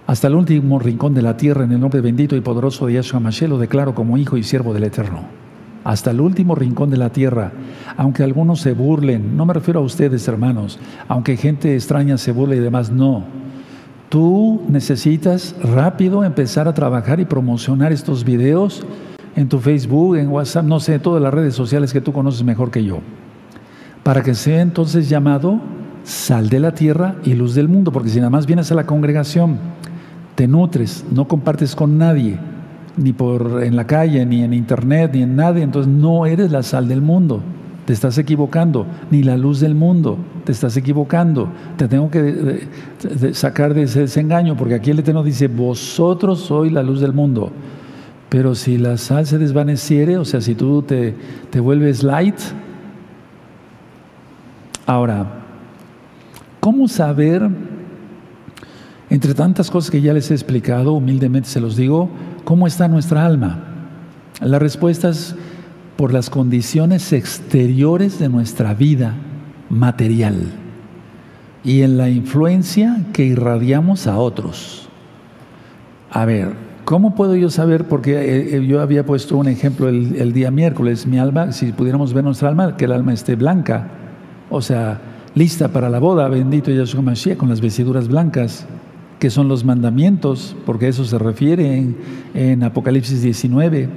[0.07, 3.19] hasta el último rincón de la tierra en el nombre bendito y poderoso de Yahshua
[3.19, 5.23] Mashiach, lo declaro como hijo y siervo del Eterno
[5.83, 7.51] hasta el último rincón de la tierra,
[7.97, 12.57] aunque algunos se burlen, no me refiero a ustedes hermanos, aunque gente extraña se burle
[12.57, 13.25] y demás, no.
[14.09, 18.85] Tú necesitas rápido empezar a trabajar y promocionar estos videos
[19.37, 22.71] en tu Facebook, en WhatsApp, no sé, todas las redes sociales que tú conoces mejor
[22.71, 22.99] que yo,
[24.03, 25.61] para que sea entonces llamado
[26.03, 28.87] sal de la tierra y luz del mundo, porque si nada más vienes a la
[28.87, 29.59] congregación,
[30.35, 32.39] te nutres, no compartes con nadie,
[32.97, 36.63] ni por en la calle, ni en internet, ni en nadie, entonces no eres la
[36.63, 37.41] sal del mundo.
[37.87, 41.49] Te estás equivocando, ni la luz del mundo, te estás equivocando.
[41.77, 42.69] Te tengo que
[43.33, 47.51] sacar de ese desengaño, porque aquí el Eterno dice, vosotros sois la luz del mundo.
[48.29, 51.15] Pero si la sal se desvaneciere, o sea, si tú te,
[51.51, 52.39] te vuelves light,
[54.87, 55.27] ahora,
[56.61, 57.49] ¿cómo saber,
[59.09, 62.11] entre tantas cosas que ya les he explicado, humildemente se los digo,
[62.49, 63.59] ¿Cómo está nuestra alma?
[64.41, 65.35] La respuesta es
[65.99, 69.13] por las condiciones exteriores de nuestra vida
[69.69, 70.35] material
[71.63, 74.89] y en la influencia que irradiamos a otros.
[76.11, 76.55] A ver,
[76.89, 77.85] ¿cómo puedo yo saber?
[77.85, 82.15] Porque eh, eh, yo había puesto un ejemplo el, día miércoles, mi alma, si pudiéramos
[82.15, 83.91] ver nuestra alma, que el alma esté blanca,
[84.49, 84.99] o sea,
[85.35, 88.67] lista para la boda, bendito Yahshua Mashiach, con las vestiduras blancas
[89.19, 91.95] que son los mandamientos, porque eso se refiere
[92.33, 93.91] en, Apocalipsis 19.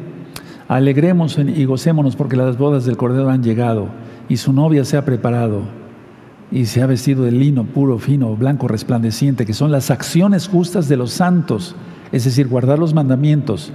[0.68, 3.88] Alegremos y gocémonos porque las bodas del Cordero han llegado
[4.28, 5.62] y su novia se ha preparado
[6.52, 10.90] y se ha vestido de lino puro, fino, blanco, resplandeciente, que son las acciones justas
[10.90, 11.74] de los santos,
[12.12, 13.72] es decir, guardar los mandamientos.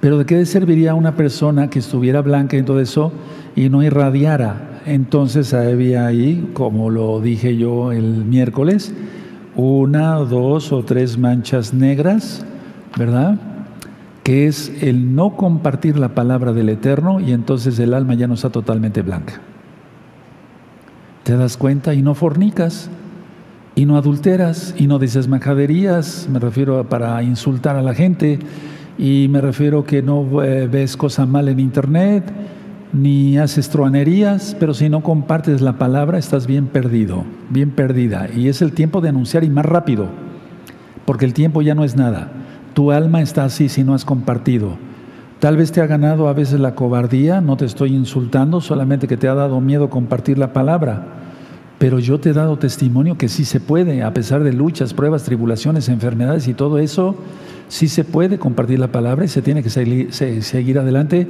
[0.00, 3.12] Pero ¿de qué serviría una persona que estuviera blanca en todo eso
[3.54, 4.80] y no irradiara?
[4.84, 8.92] Entonces había ahí, como lo dije yo el miércoles,
[9.54, 12.44] una, dos o tres manchas negras,
[12.98, 13.38] ¿verdad?
[14.24, 18.34] Que es el no compartir la palabra del Eterno y entonces el alma ya no
[18.34, 19.40] está totalmente blanca.
[21.22, 21.94] ¿Te das cuenta?
[21.94, 22.90] Y no fornicas,
[23.74, 28.38] y no adulteras, y no dices majaderías, me refiero para insultar a la gente,
[28.98, 32.24] y me refiero que no eh, ves cosas mal en internet,
[32.92, 38.28] ni haces truanerías, pero si no compartes la palabra estás bien perdido, bien perdida.
[38.34, 40.08] Y es el tiempo de anunciar y más rápido,
[41.06, 42.30] porque el tiempo ya no es nada.
[42.74, 44.76] Tu alma está así si no has compartido.
[45.40, 49.16] Tal vez te ha ganado a veces la cobardía, no te estoy insultando, solamente que
[49.16, 51.21] te ha dado miedo compartir la palabra.
[51.82, 55.24] Pero yo te he dado testimonio que sí se puede, a pesar de luchas, pruebas,
[55.24, 57.16] tribulaciones, enfermedades y todo eso,
[57.66, 61.26] sí se puede compartir la palabra y se tiene que seguir, adelante.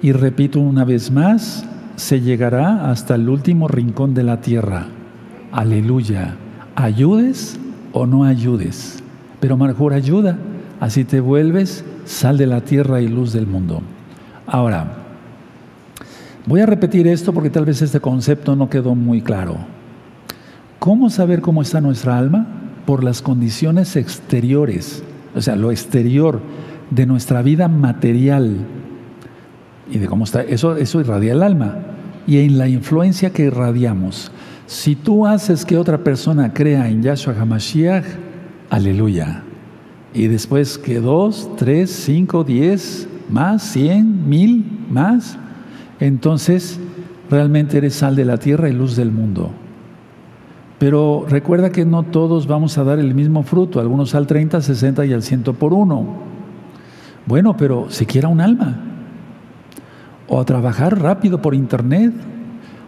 [0.00, 4.86] Y repito una vez más, se llegará hasta el último rincón de la tierra.
[5.52, 6.34] Aleluya.
[6.76, 7.60] Ayudes
[7.92, 9.02] o no ayudes,
[9.38, 10.38] pero mejor ayuda.
[10.80, 13.82] Así te vuelves sal de la tierra y luz del mundo.
[14.46, 14.94] Ahora,
[16.46, 19.58] voy a repetir esto porque tal vez este concepto no quedó muy claro.
[20.80, 22.46] ¿Cómo saber cómo está nuestra alma?
[22.86, 25.02] Por las condiciones exteriores,
[25.36, 26.40] o sea, lo exterior
[26.88, 28.66] de nuestra vida material
[29.92, 30.42] y de cómo está.
[30.42, 31.76] Eso, eso irradia el alma
[32.26, 34.32] y en la influencia que irradiamos.
[34.66, 38.06] Si tú haces que otra persona crea en Yahshua HaMashiach,
[38.70, 39.42] aleluya.
[40.14, 45.36] Y después que dos, tres, cinco, diez, más, cien, mil, más,
[46.00, 46.80] entonces
[47.28, 49.52] realmente eres sal de la tierra y luz del mundo.
[50.80, 55.04] Pero recuerda que no todos vamos a dar el mismo fruto, algunos al 30, 60
[55.04, 56.06] y al 100 por uno.
[57.26, 58.78] Bueno, pero siquiera un alma.
[60.26, 62.14] O a trabajar rápido por internet,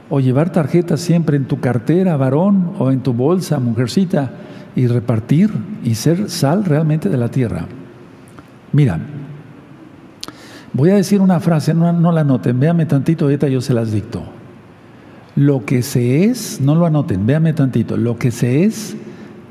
[0.09, 4.31] o llevar tarjetas siempre en tu cartera, varón, o en tu bolsa, mujercita,
[4.75, 5.51] y repartir
[5.85, 7.67] y ser sal realmente de la tierra.
[8.73, 9.01] Mira,
[10.73, 14.23] voy a decir una frase, no, la noten, véame tantito, ahorita yo se las dicto.
[15.35, 18.97] Lo que se es, no lo anoten, véame tantito, lo que se es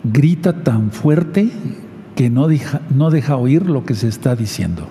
[0.04, 1.50] grita tan fuerte
[2.16, 4.88] que no deja, no deja oír lo que se está diciendo.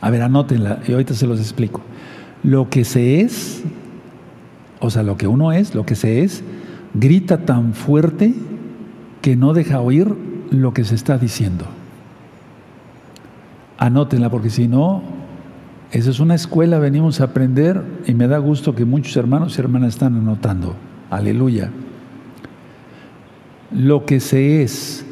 [0.00, 1.82] A ver, anótenla y ahorita se los explico.
[2.42, 3.62] Lo que se es,
[4.80, 6.42] o sea, lo que uno es, lo que se es,
[6.94, 8.34] grita tan fuerte
[9.22, 10.14] que no deja oír
[10.50, 11.64] lo que se está diciendo.
[13.78, 15.02] Anótenla porque si no,
[15.92, 19.60] esa es una escuela, venimos a aprender y me da gusto que muchos hermanos y
[19.60, 20.74] hermanas están anotando.
[21.10, 21.70] Aleluya.
[23.70, 25.06] Lo que se es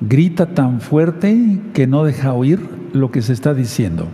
[0.00, 2.60] grita tan fuerte que no deja oír
[2.92, 4.08] lo que se está diciendo.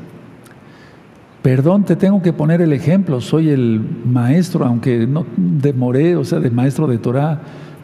[1.42, 3.20] Perdón, te tengo que poner el ejemplo.
[3.20, 7.40] Soy el maestro, aunque no demoré, o sea, de maestro de Torah,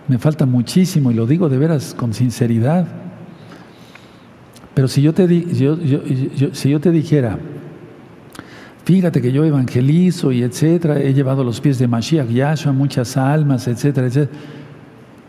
[0.09, 2.87] me falta muchísimo y lo digo de veras con sinceridad.
[4.75, 5.27] Pero si yo te,
[6.53, 7.39] si yo te dijera,
[8.87, 13.67] Fíjate que yo evangelizo y etcétera, he llevado los pies de Mashiach Yahshua muchas almas,
[13.67, 14.39] etcétera, etcétera.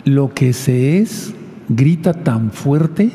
[0.05, 1.33] Lo que se es
[1.67, 3.09] grita tan fuerte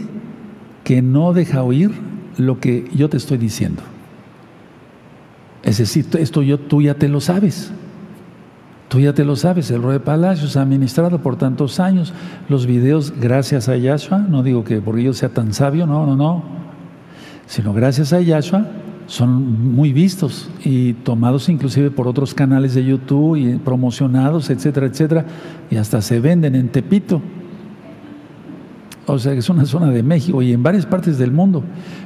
[0.83, 1.93] que no deja oír
[2.39, 3.83] lo que yo te estoy diciendo.
[5.63, 7.71] Es decir, esto yo, tú ya te lo sabes.
[8.89, 12.13] Tú ya te lo sabes, el Rey de Palacios ha administrado por tantos años
[12.49, 16.17] los videos gracias a Yahshua, no digo que porque yo sea tan sabio, no, no,
[16.17, 16.43] no,
[17.47, 18.67] sino gracias a Yahshua
[19.13, 25.27] son muy vistos y tomados inclusive por otros canales de YouTube y promocionados, etcétera, etcétera,
[25.71, 27.21] y hasta se venden en Tepito.
[29.05, 31.63] O sea, que es una zona de México y en varias partes del mundo.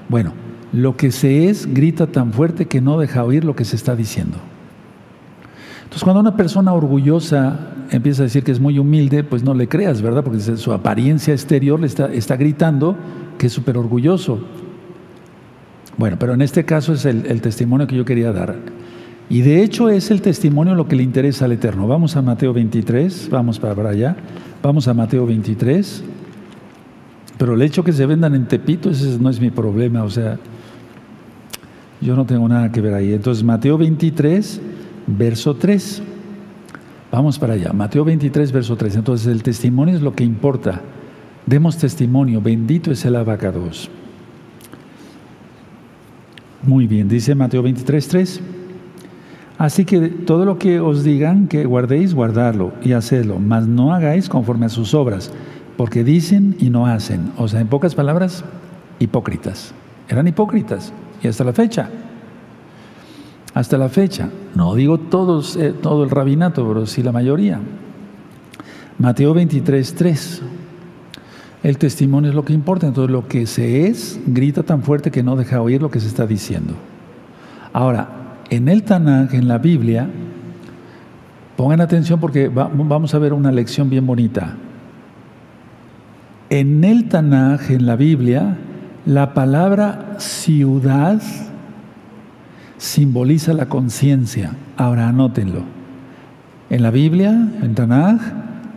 [0.09, 0.33] Bueno,
[0.73, 3.95] lo que se es grita tan fuerte que no deja oír lo que se está
[3.95, 4.39] diciendo.
[5.85, 9.69] Entonces, cuando una persona orgullosa empieza a decir que es muy humilde, pues no le
[9.69, 10.25] creas, ¿verdad?
[10.25, 12.97] Porque su apariencia exterior le está, está gritando
[13.39, 14.41] que es súper orgulloso.
[15.97, 18.57] Bueno, pero en este caso es el, testimonio que yo quería dar.
[19.29, 21.89] Y de hecho es el testimonio lo que le interesa al Eterno.
[21.89, 24.17] Vamos a Mateo 23, vamos para allá,
[24.63, 26.05] vamos a Mateo 23.
[27.39, 30.39] Pero el hecho que se vendan en Tepito, ese no es mi problema, o sea,
[32.01, 33.13] yo no tengo nada que ver ahí.
[33.13, 34.61] Entonces, Mateo 23,
[35.07, 36.03] verso 3.
[37.11, 38.97] Vamos para allá, Mateo 23, verso 3.
[38.97, 40.83] Entonces, el testimonio es lo que importa.
[41.47, 43.91] Demos testimonio, bendito es el abacados.
[46.67, 48.41] Muy bien, dice Mateo 23, 3.
[49.57, 54.29] Así que todo lo que os digan que guardéis, guardarlo y hacedlo, mas no hagáis
[54.29, 55.33] conforme a sus obras,
[55.77, 57.33] porque dicen y no hacen.
[57.39, 58.45] O sea, en pocas palabras,
[58.99, 59.73] hipócritas.
[60.09, 60.93] Eran hipócritas
[61.23, 61.89] y hasta la fecha.
[63.55, 64.29] Hasta la fecha.
[64.57, 67.61] No digo todos, eh, todo el rabinato, pero sí la mayoría.
[68.99, 70.43] Mateo 23, 3.
[71.67, 75.25] El testimonio es lo que importa, entonces lo que se es grita tan fuerte que
[75.25, 76.75] no deja oír lo que se está diciendo.
[77.73, 80.09] Ahora, en el Tanaj, en la Biblia,
[81.57, 84.57] Pongan atención porque vamos a ver una lección bien bonita.
[86.51, 88.59] En el Tanaj, en la Biblia,
[89.07, 91.21] la palabra ciudad
[92.77, 94.53] simboliza la conciencia.
[94.77, 95.63] Ahora anótenlo.
[96.69, 98.21] En la Biblia, en Tanaj,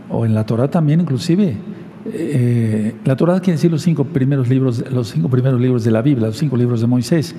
[0.10, 1.58] o en la Torah también inclusive,
[2.06, 6.02] eh, la Torah quiere decir los cinco primeros libros, los cinco primeros libros de la
[6.02, 7.36] Biblia, los cinco libros de Moisés.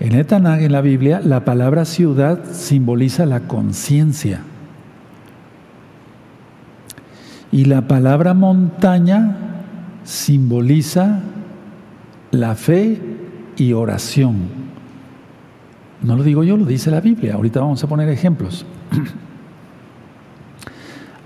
[0.00, 4.40] En el en la Biblia, la palabra ciudad simboliza la conciencia.
[7.52, 9.36] Y la palabra montaña
[10.02, 11.20] simboliza
[12.30, 12.98] la fe
[13.56, 14.62] y oración.
[16.02, 17.34] No lo digo yo, lo dice la Biblia.
[17.34, 18.66] Ahorita vamos a poner ejemplos.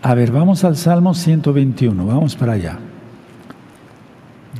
[0.06, 2.78] A ver, vamos al Salmo 121, vamos para allá.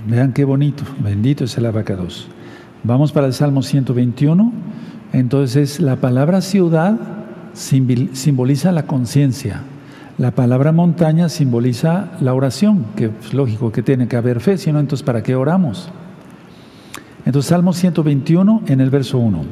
[0.08, 2.26] Vean qué bonito, bendito es el abacados.
[2.82, 4.52] Vamos para el Salmo 121.
[5.12, 6.98] Entonces, la palabra ciudad
[7.52, 9.62] simboliza la conciencia.
[10.18, 14.72] La palabra montaña simboliza la oración, que es lógico que tiene que haber fe, si
[14.72, 15.90] no, entonces ¿para qué oramos?
[17.24, 19.44] Entonces, Salmo 121 en el verso 1.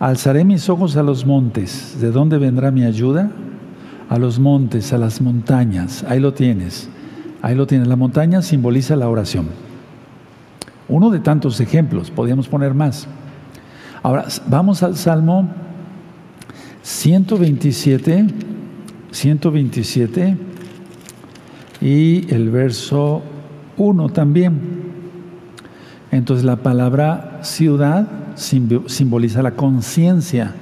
[0.00, 3.30] Alzaré mis ojos a los montes, ¿de dónde vendrá mi ayuda?
[4.12, 6.90] A los montes, a las montañas, ahí lo tienes,
[7.40, 7.88] ahí lo tienes.
[7.88, 9.46] La montaña simboliza la oración.
[10.86, 13.08] Uno de tantos ejemplos, podríamos poner más.
[14.02, 15.48] Ahora, vamos al Salmo
[16.82, 18.26] 127
[19.12, 20.36] 127
[21.80, 23.22] y el verso
[23.78, 24.60] 1 también.
[26.10, 30.52] Entonces la palabra ciudad simboliza la conciencia.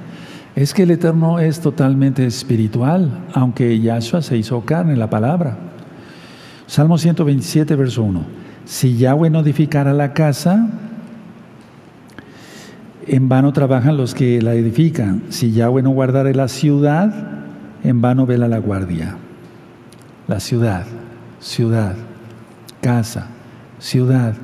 [0.55, 5.57] Es que el Eterno es totalmente espiritual, aunque Yahshua se hizo carne, la palabra.
[6.67, 8.21] Salmo 127, verso 1.
[8.65, 10.69] Si Yahweh no edificara la casa,
[13.07, 15.23] en vano trabajan los que la edifican.
[15.29, 17.13] Si Yahweh no guardara la ciudad,
[17.83, 19.15] en vano vela la guardia.
[20.27, 20.85] La ciudad,
[21.39, 21.95] ciudad,
[22.81, 23.27] casa,
[23.79, 24.35] ciudad,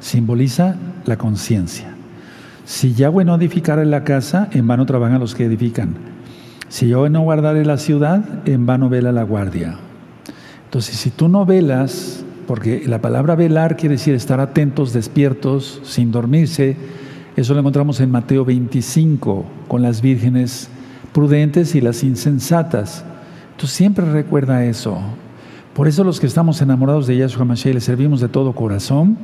[0.00, 1.91] simboliza la conciencia.
[2.64, 5.94] Si Yahweh no edificara la casa, en vano trabajan los que edifican.
[6.68, 9.78] Si Yahweh no guardare la ciudad, en vano vela la guardia.
[10.64, 16.12] Entonces, si tú no velas, porque la palabra velar quiere decir estar atentos, despiertos, sin
[16.12, 16.76] dormirse,
[17.36, 20.68] eso lo encontramos en Mateo 25, con las vírgenes
[21.12, 23.04] prudentes y las insensatas.
[23.56, 24.98] Tú siempre recuerda eso.
[25.74, 29.16] Por eso los que estamos enamorados de Yahshua Mashiach le servimos de todo corazón.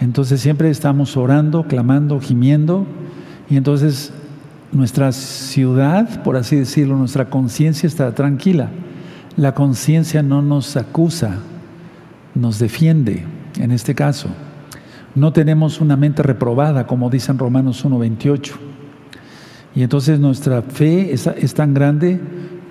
[0.00, 2.86] Entonces siempre estamos orando, clamando, gimiendo.
[3.48, 4.12] Y entonces
[4.72, 8.70] nuestra ciudad, por así decirlo, nuestra conciencia está tranquila.
[9.36, 11.38] La conciencia no nos acusa,
[12.34, 13.24] nos defiende,
[13.58, 14.28] en este caso.
[15.14, 18.52] No tenemos una mente reprobada, como dicen Romanos 1.28.
[19.74, 22.20] Y entonces nuestra fe es, tan grande,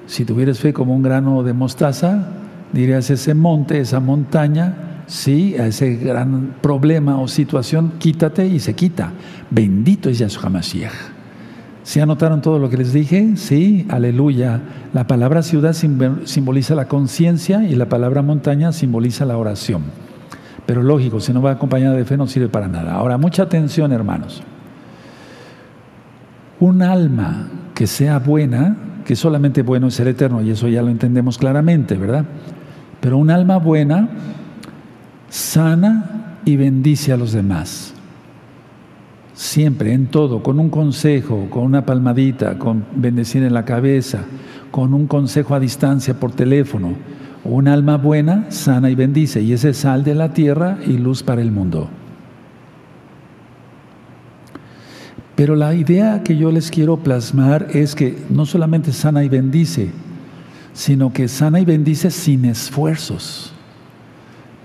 [0.07, 2.29] si tuvieras fe como un grano de mostaza,
[2.73, 8.73] dirías ese monte, esa montaña, sí, a ese gran problema o situación, quítate y se
[8.73, 9.11] quita.
[9.49, 10.93] Bendito es Yahshua Mashiach.
[11.83, 13.37] ¿Sí anotaron todo lo que les dije?
[13.37, 14.59] Sí, aleluya.
[14.93, 19.83] La palabra ciudad simboliza la conciencia y la palabra montaña simboliza la oración.
[20.65, 22.93] Pero lógico, si no va acompañada de fe no sirve para nada.
[22.93, 24.41] Ahora, mucha atención, hermanos.
[26.59, 28.75] Un alma que sea buena,
[29.05, 32.25] que solamente bueno es ser eterno, y eso ya lo entendemos claramente, ¿verdad?
[32.99, 34.09] Pero un alma buena
[35.35, 37.93] sana y bendice a los demás.
[39.33, 44.19] Siempre, en todo, con un consejo, con una palmadita, con bendecir en la cabeza,
[44.71, 46.93] con un consejo a distancia por teléfono.
[47.43, 51.41] Un alma buena sana y bendice, y ese sal de la tierra y luz para
[51.41, 51.89] el mundo.
[55.35, 59.89] Pero la idea que yo les quiero plasmar es que no solamente sana y bendice,
[60.71, 63.54] sino que sana y bendice sin esfuerzos.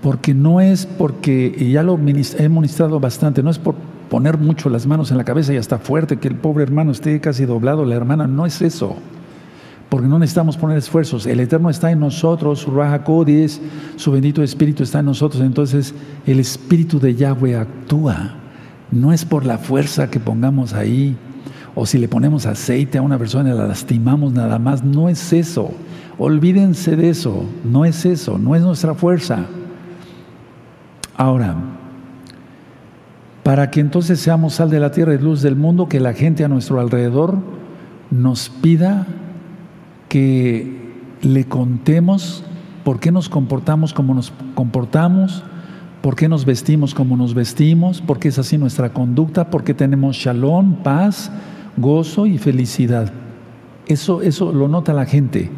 [0.01, 3.75] Porque no es porque, y ya lo he ministrado bastante, no es por
[4.09, 7.21] poner mucho las manos en la cabeza y hasta fuerte, que el pobre hermano esté
[7.21, 8.95] casi doblado, la hermana, no es eso.
[9.89, 11.25] Porque no necesitamos poner esfuerzos.
[11.25, 13.61] El Eterno está en nosotros, su Raja Codis,
[13.97, 15.43] su bendito Espíritu está en nosotros.
[15.43, 15.93] Entonces
[16.25, 18.35] el Espíritu de Yahweh actúa.
[18.91, 21.15] No es por la fuerza que pongamos ahí,
[21.75, 25.31] o si le ponemos aceite a una persona y la lastimamos nada más, no es
[25.31, 25.71] eso.
[26.17, 29.45] Olvídense de eso, no es eso, no es nuestra fuerza.
[31.21, 31.55] Ahora,
[33.43, 36.43] para que entonces seamos sal de la tierra y luz del mundo, que la gente
[36.43, 37.37] a nuestro alrededor
[38.09, 39.05] nos pida
[40.09, 42.43] que le contemos
[42.83, 45.43] por qué nos comportamos como nos comportamos,
[46.01, 48.01] ¿Por qué nos vestimos como nos vestimos?
[48.01, 49.51] ¿Por qué es así nuestra conducta?
[49.51, 51.31] ¿Por qué tenemos shalom, paz,
[51.77, 53.13] gozo y felicidad?
[53.85, 55.51] Eso, eso lo nota la gente.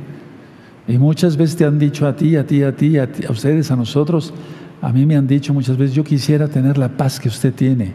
[0.85, 3.31] Y muchas veces te han dicho a ti, a ti, a ti, a, ti, a
[3.31, 4.33] ustedes, a nosotros,
[4.83, 7.93] a mí me han dicho muchas veces, yo quisiera tener la paz que usted tiene,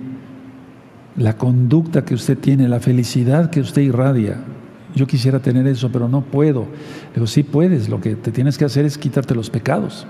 [1.17, 4.39] la conducta que usted tiene, la felicidad que usted irradia.
[4.95, 6.67] Yo quisiera tener eso, pero no puedo.
[7.15, 10.07] Digo, sí puedes, lo que te tienes que hacer es quitarte los pecados,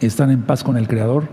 [0.00, 1.28] estar en paz con el Creador.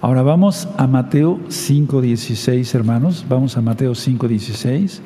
[0.00, 4.98] Ahora vamos a Mateo 5.16, hermanos, vamos a Mateo 5.16,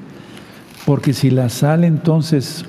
[0.87, 2.65] porque si la sal entonces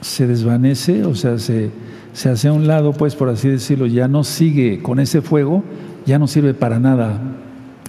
[0.00, 1.70] se desvanece, o sea, se,
[2.12, 5.62] se hace a un lado, pues por así decirlo, ya no sigue con ese fuego,
[6.06, 7.20] ya no sirve para nada.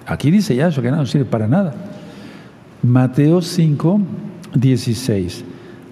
[0.06, 1.74] Aquí dice ya eso que no sirve para nada.
[2.82, 4.00] Mateo 5,
[4.54, 5.44] 16.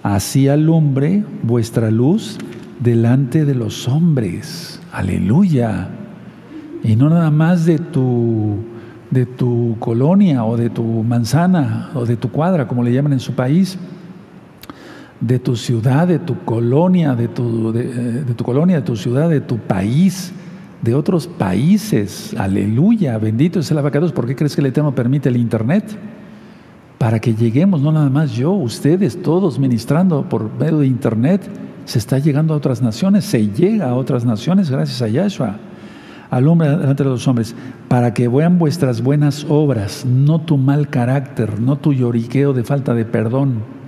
[0.03, 2.37] Así alumbre vuestra luz
[2.79, 4.79] delante de los hombres.
[4.91, 5.89] Aleluya.
[6.83, 8.57] Y no nada más de tu,
[9.09, 13.19] de tu colonia o de tu manzana o de tu cuadra, como le llaman en
[13.19, 13.77] su país,
[15.23, 19.29] de tu ciudad, de tu colonia, de tu, de, de tu colonia, de tu ciudad,
[19.29, 20.33] de tu país,
[20.81, 22.35] de otros países.
[22.37, 24.11] Aleluya, bendito es el abacados.
[24.11, 25.85] ¿Por qué crees que el Eterno permite el Internet?
[26.97, 31.41] Para que lleguemos, no nada más yo, ustedes, todos ministrando por medio de Internet,
[31.85, 35.55] se está llegando a otras naciones, se llega a otras naciones gracias a Yahshua.
[36.31, 37.55] Al hombre delante de los hombres,
[37.87, 42.93] para que vean vuestras buenas obras, no tu mal carácter, no tu lloriqueo de falta
[42.93, 43.82] de perdón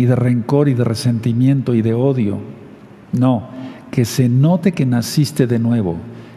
[0.00, 2.38] y de rencor y de resentimiento y de odio.
[3.12, 3.48] No,
[3.90, 5.96] que se note que naciste de nuevo.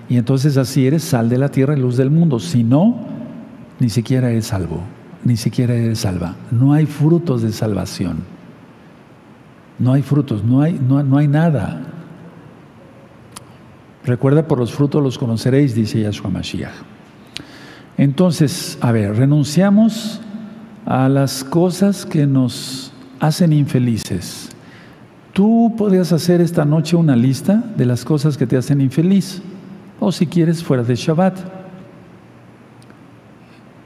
[0.09, 2.39] Y entonces así eres sal de la tierra y luz del mundo.
[2.39, 2.97] Si no,
[3.79, 4.81] ni siquiera eres salvo,
[5.23, 6.35] ni siquiera eres salva.
[6.51, 8.17] No hay frutos de salvación.
[9.79, 11.83] No hay frutos, no hay, no, no hay nada.
[14.03, 16.73] Recuerda, por los frutos los conoceréis, dice Yahshua Mashiach.
[17.97, 20.19] Entonces, a ver, renunciamos
[20.85, 22.82] a las cosas que nos
[23.23, 24.49] hacen infelices.
[25.31, 29.41] Tú podrías hacer esta noche una lista de las cosas que te hacen infeliz,
[30.01, 31.39] o si quieres fuera de Shabbat.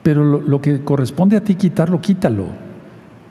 [0.01, 2.47] Pero lo, que corresponde a ti quitarlo, quítalo.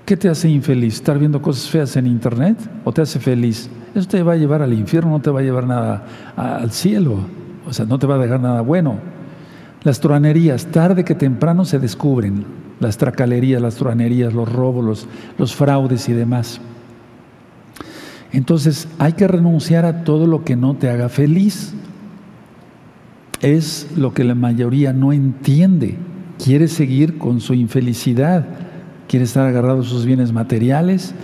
[0.05, 0.95] ¿Qué te hace infeliz?
[0.95, 2.57] ¿Estar viendo cosas feas en internet?
[2.85, 3.69] ¿O te hace feliz?
[3.93, 7.19] Eso te va a llevar al infierno, no te va a llevar nada al cielo.
[7.67, 9.01] O sea, no te va a dejar nada bueno.
[9.83, 12.66] Las truanerías, tarde que temprano se descubren.
[12.81, 15.09] Las tracalerías, las truanerías, los robos, los,
[15.39, 16.61] los fraudes y demás.
[18.33, 21.73] Entonces hay que renunciar a todo lo que no te haga feliz.
[23.41, 25.97] Es lo que la mayoría no entiende.
[26.43, 28.47] Quiere seguir con su infelicidad,
[29.09, 31.15] quiere estar agarrado a sus bienes materiales,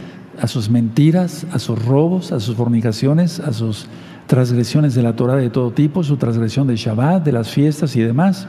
[0.40, 3.86] a sus mentiras, a sus robos, a sus fornicaciones, a sus
[4.26, 8.00] transgresiones de la Torah de todo tipo, su transgresión de Shabbat, de las fiestas y
[8.00, 8.48] demás.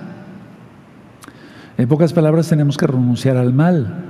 [1.83, 4.05] En pocas palabras tenemos que renunciar al mal,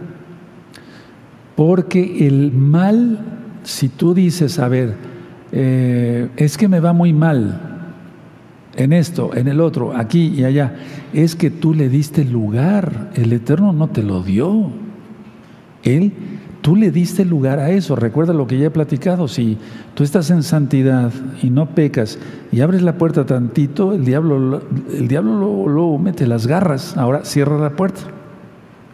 [1.55, 3.17] porque el mal
[3.63, 4.93] si tú dices, a ver,
[5.51, 7.87] eh, es que me va muy mal
[8.75, 10.75] en esto, en el otro, aquí y allá,
[11.13, 14.69] es que tú le diste lugar, el Eterno no te lo dio.
[15.81, 16.13] Él,
[16.63, 17.95] tú le diste lugar a eso.
[17.95, 19.57] Recuerda lo que ya he platicado, si
[19.93, 21.11] tú estás en santidad
[21.43, 22.17] y no pecas
[22.51, 24.61] y abres la puerta tantito, el diablo,
[24.91, 28.01] el diablo luego, mete las garras, ahora cierra la puerta,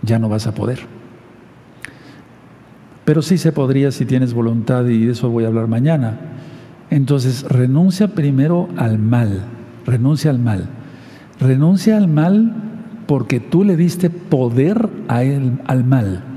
[0.01, 0.79] ya no vas a poder.
[3.05, 6.19] Pero sí se podría si tienes voluntad y de eso voy a hablar mañana.
[6.89, 9.43] Entonces, renuncia primero al mal,
[9.85, 10.69] renuncia al mal.
[11.39, 12.51] Renuncia al mal
[13.05, 16.28] porque tú le diste poder a él, al mal.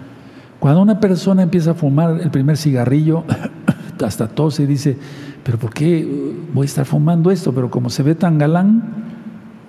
[0.63, 3.25] Cuando una persona empieza a fumar el primer cigarrillo,
[4.05, 4.97] hasta tose y dice,
[5.43, 6.09] pero ¿por qué
[6.55, 7.53] voy a estar fumando esto?
[7.53, 8.81] Pero como se ve tan galán,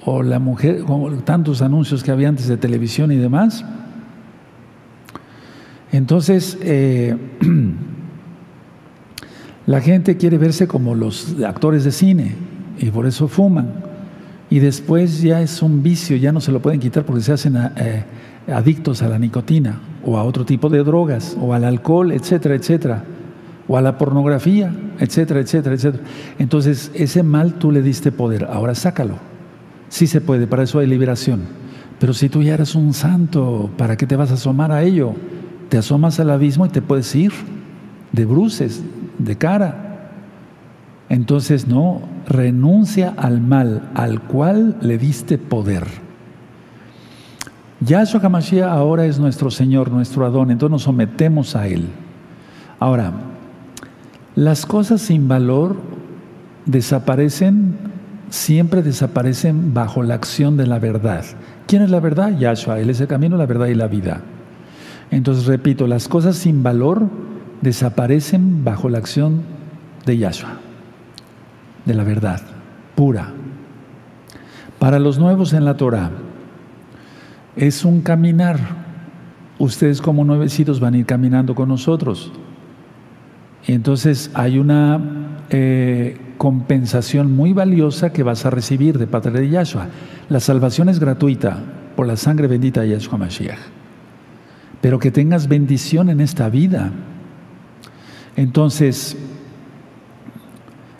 [0.05, 0.83] o la mujer,
[1.25, 3.65] tantos anuncios que había antes de televisión y demás,
[5.91, 7.17] entonces, eh,
[9.65, 12.35] la gente quiere verse como los actores de cine
[12.77, 13.73] y por eso fuman.
[14.47, 17.57] Y después ya es un vicio, ya no se lo pueden quitar porque se hacen
[17.77, 18.03] eh,
[18.47, 23.03] adictos a la nicotina o a otro tipo de drogas o al alcohol, etcétera, etcétera.
[23.67, 26.03] O a la pornografía, etcétera, etcétera, etcétera.
[26.37, 29.15] Entonces, ese mal tú le diste poder, ahora sácalo.
[29.87, 31.41] Sí se puede, para eso hay liberación.
[31.99, 35.15] Pero si tú ya eres un santo, ¿para qué te vas a asomar a ello?
[35.73, 37.31] te asomas al abismo y te puedes ir
[38.11, 38.83] de bruces,
[39.17, 40.11] de cara.
[41.09, 46.02] Entonces, no, renuncia al mal al cual le diste poder.
[47.86, 51.88] Yahshua HaMashiach ahora es nuestro Señor, nuestro Adón, entonces nos sometemos a Él.
[52.79, 53.11] Ahora,
[54.36, 55.75] las cosas sin valor
[56.65, 57.75] desaparecen,
[58.29, 61.25] siempre desaparecen bajo la acción de la verdad.
[61.67, 62.38] ¿Quién es la verdad?
[62.38, 64.21] Yahshua, Él es el camino, la verdad y la vida.
[65.11, 67.09] Entonces, repito, las cosas sin valor
[67.61, 69.41] desaparecen bajo la acción
[70.05, 70.57] de Yahshua,
[71.86, 72.41] de la verdad
[72.95, 73.31] pura.
[74.79, 76.11] Para los nuevos en la Torah,
[77.55, 78.59] es un caminar.
[79.59, 82.31] Ustedes como nuevecitos van a ir caminando con nosotros.
[83.67, 84.99] Y entonces hay una
[85.49, 89.87] eh, compensación muy valiosa que vas a recibir de Padre de Yahshua.
[90.29, 91.59] La salvación es gratuita
[91.95, 93.59] por la sangre bendita de Yahshua Mashiach.
[94.81, 96.91] Pero que tengas bendición en esta vida.
[98.35, 99.15] Entonces,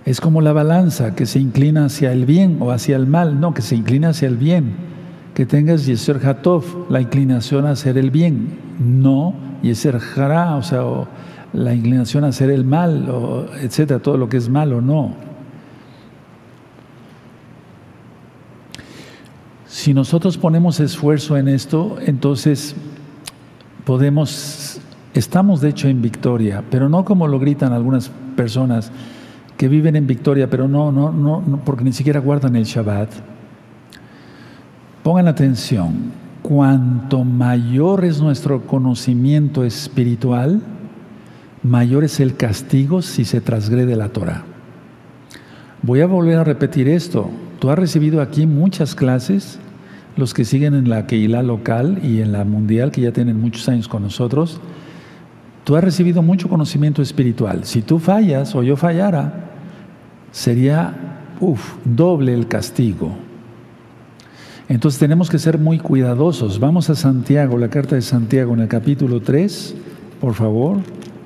[0.06, 3.54] es como la balanza que se inclina hacia el bien o hacia el mal, no,
[3.54, 4.93] que se inclina hacia el bien.
[5.34, 10.84] Que tengas Yeser Hatov, la inclinación a hacer el bien, no Yeser Hara, o sea,
[11.54, 15.16] la inclinación a hacer el mal, o etcétera, todo lo que es malo, no.
[19.66, 22.76] Si nosotros ponemos esfuerzo en esto, entonces
[23.86, 24.80] podemos,
[25.14, 28.92] estamos de hecho en victoria, pero no como lo gritan algunas personas
[29.58, 33.33] que viven en victoria, pero no, no, no porque ni siquiera guardan el Shabbat.
[35.04, 40.62] Pongan atención, cuanto mayor es nuestro conocimiento espiritual,
[41.62, 44.46] mayor es el castigo si se transgrede la Torah.
[45.82, 47.30] Voy a volver a repetir esto.
[47.60, 49.60] Tú has recibido aquí muchas clases,
[50.16, 53.68] los que siguen en la Keilah local y en la mundial, que ya tienen muchos
[53.68, 54.62] años con nosotros.
[55.66, 57.66] Tú has recibido mucho conocimiento espiritual.
[57.66, 59.50] Si tú fallas o yo fallara,
[60.32, 60.94] sería
[61.84, 63.23] doble el castigo.
[64.74, 66.60] Entonces tenemos que ser muy cuidadosos.
[66.60, 69.76] Vamos a Santiago, la carta de Santiago en el capítulo 3,
[70.20, 70.78] por favor.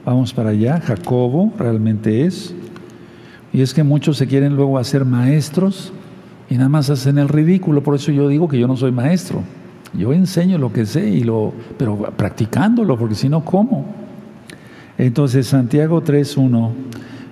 [0.04, 0.82] Vamos para allá.
[0.82, 2.54] Jacobo realmente es.
[3.54, 5.94] Y es que muchos se quieren luego hacer maestros
[6.50, 7.84] y nada más hacen el ridículo.
[7.84, 9.42] Por eso yo digo que yo no soy maestro.
[9.94, 13.86] Yo enseño lo que sé, y lo, pero practicándolo, porque si no, ¿cómo?
[14.98, 16.72] Entonces, Santiago 3.1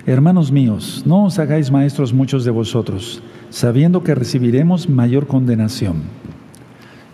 [0.06, 3.20] Hermanos míos, no os hagáis maestros muchos de vosotros,
[3.56, 6.02] sabiendo que recibiremos mayor condenación.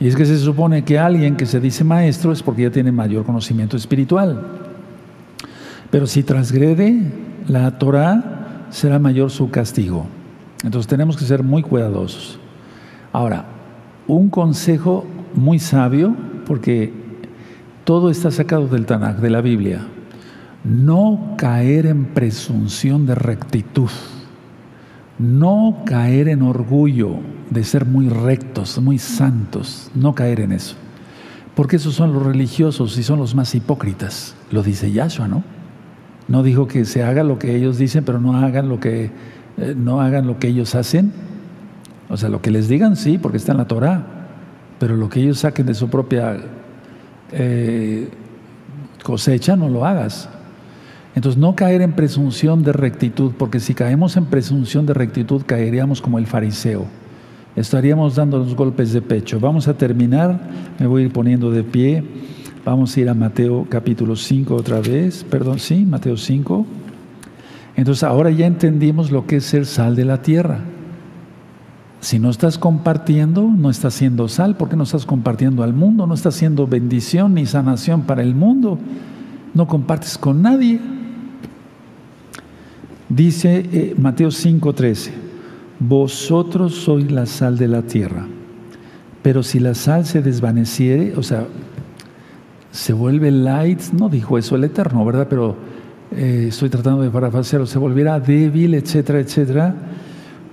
[0.01, 2.91] Y es que se supone que alguien que se dice maestro es porque ya tiene
[2.91, 4.45] mayor conocimiento espiritual.
[5.93, 7.01] Pero si transgrede
[7.47, 10.07] la Torah, será mayor su castigo.
[10.65, 12.41] Entonces tenemos que ser muy cuidadosos.
[13.13, 13.45] Ahora,
[14.09, 16.93] un consejo muy sabio, porque
[17.85, 19.87] todo está sacado del Tanakh, de la Biblia
[20.65, 23.91] no caer en presunción de rectitud,
[25.23, 27.21] no caer en orgullo
[27.51, 30.75] de ser muy rectos, muy santos, no caer en eso.
[31.55, 35.45] Porque esos son los religiosos y son los más hipócritas, lo dice Yahshua, ¿no?
[36.27, 39.11] No dijo que se haga lo que ellos dicen, pero no hagan lo que,
[39.59, 41.13] eh, no hagan lo que ellos hacen.
[42.09, 44.05] O sea, lo que les digan sí, porque está en la Torah,
[44.79, 46.37] pero lo que ellos saquen de su propia
[47.33, 48.09] eh,
[49.03, 50.29] cosecha, no lo hagas.
[51.15, 56.01] Entonces, no caer en presunción de rectitud, porque si caemos en presunción de rectitud, caeríamos
[56.01, 56.87] como el fariseo.
[57.55, 59.39] Estaríamos dando los golpes de pecho.
[59.39, 60.41] Vamos a terminar,
[60.79, 62.03] me voy a ir poniendo de pie.
[62.65, 66.65] Vamos a ir a Mateo capítulo 5 otra vez, perdón, sí, Mateo 5.
[67.77, 70.61] Entonces, ahora ya entendimos lo que es ser sal de la tierra.
[72.01, 76.15] Si no estás compartiendo, no estás siendo sal, porque no estás compartiendo al mundo, no
[76.15, 78.79] estás siendo bendición ni sanación para el mundo,
[79.55, 80.81] no compartes con nadie.
[83.15, 85.11] Dice eh, Mateo 5:13,
[85.79, 88.27] vosotros sois la sal de la tierra,
[89.23, 91.47] pero si la sal se desvaneciere, o sea,
[92.71, 95.27] se vuelve light, no dijo eso el Eterno, ¿verdad?
[95.29, 95.57] Pero
[96.11, 99.75] eh, estoy tratando de parafrasearlo, se volverá débil, etcétera, etcétera.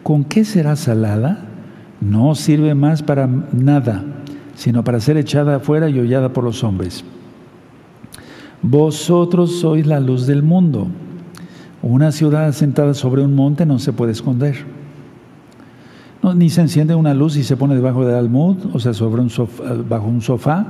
[0.04, 1.46] ¿Con qué será salada?
[2.02, 4.04] No sirve más para nada,
[4.56, 7.06] sino para ser echada afuera y hollada por los hombres.
[8.62, 10.90] Vosotros sois la luz del mundo.
[11.82, 14.56] Una ciudad sentada sobre un monte no se puede esconder.
[16.36, 19.32] ni se enciende una luz y se pone debajo del almud, o sea, sobre un
[19.88, 20.68] bajo un sofá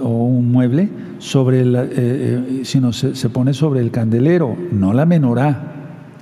[0.00, 5.74] o un mueble, sobre eh, eh, sino se, pone sobre el candelero, no la menorá,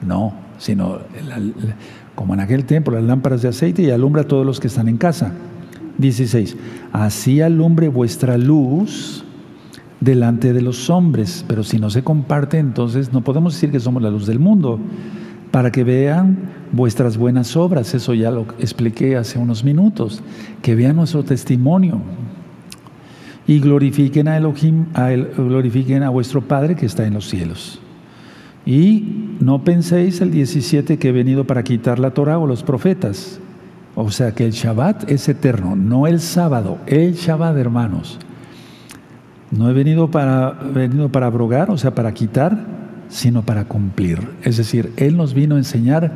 [0.07, 0.99] no, sino
[2.15, 4.89] como en aquel tiempo, las lámparas de aceite y alumbra a todos los que están
[4.89, 5.33] en casa.
[5.99, 6.57] 16.
[6.93, 9.26] Así alumbre vuestra luz
[10.01, 14.03] delante de los hombres, pero si no se comparte, entonces no podemos decir que somos
[14.03, 14.79] la luz del mundo,
[15.51, 16.37] para que vean
[16.73, 20.23] vuestras buenas obras, eso ya lo expliqué hace unos minutos,
[20.61, 22.01] que vean nuestro testimonio
[23.47, 27.81] y glorifiquen a Elohim, a glorifiquen a vuestro Padre que está en los cielos.
[28.67, 33.39] Y no penséis el 17 que he venido para quitar la Torah o los profetas.
[33.95, 38.19] O sea que el Shabbat es eterno, no el sábado, el Shabbat, hermanos.
[39.57, 42.67] No he venido para, venido para abrogar, o sea, para quitar,
[43.09, 44.21] sino para cumplir.
[44.43, 46.13] Es decir, Él nos vino a enseñar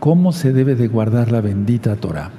[0.00, 2.30] cómo se debe de guardar la bendita Torah.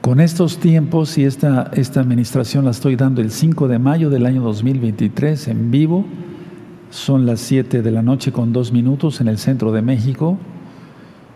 [0.00, 4.26] Con estos tiempos y esta, esta administración la estoy dando el 5 de mayo del
[4.26, 6.04] año 2023 en vivo.
[6.90, 10.38] Son las 7 de la noche con dos minutos en el centro de México.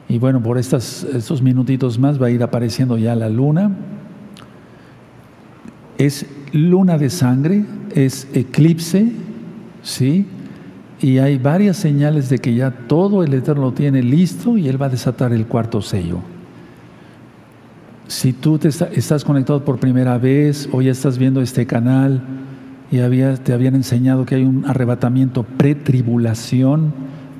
[0.09, 3.77] Y bueno, por estos minutitos más va a ir apareciendo ya la luna.
[5.99, 9.13] Es luna de sangre, es eclipse,
[9.83, 10.27] ¿sí?
[11.01, 14.81] Y hay varias señales de que ya todo el Eterno lo tiene listo y Él
[14.81, 16.19] va a desatar el cuarto sello.
[18.07, 22.21] Si tú te estás conectado por primera vez o ya estás viendo este canal
[22.91, 26.93] y te habían enseñado que hay un arrebatamiento pre-tribulación,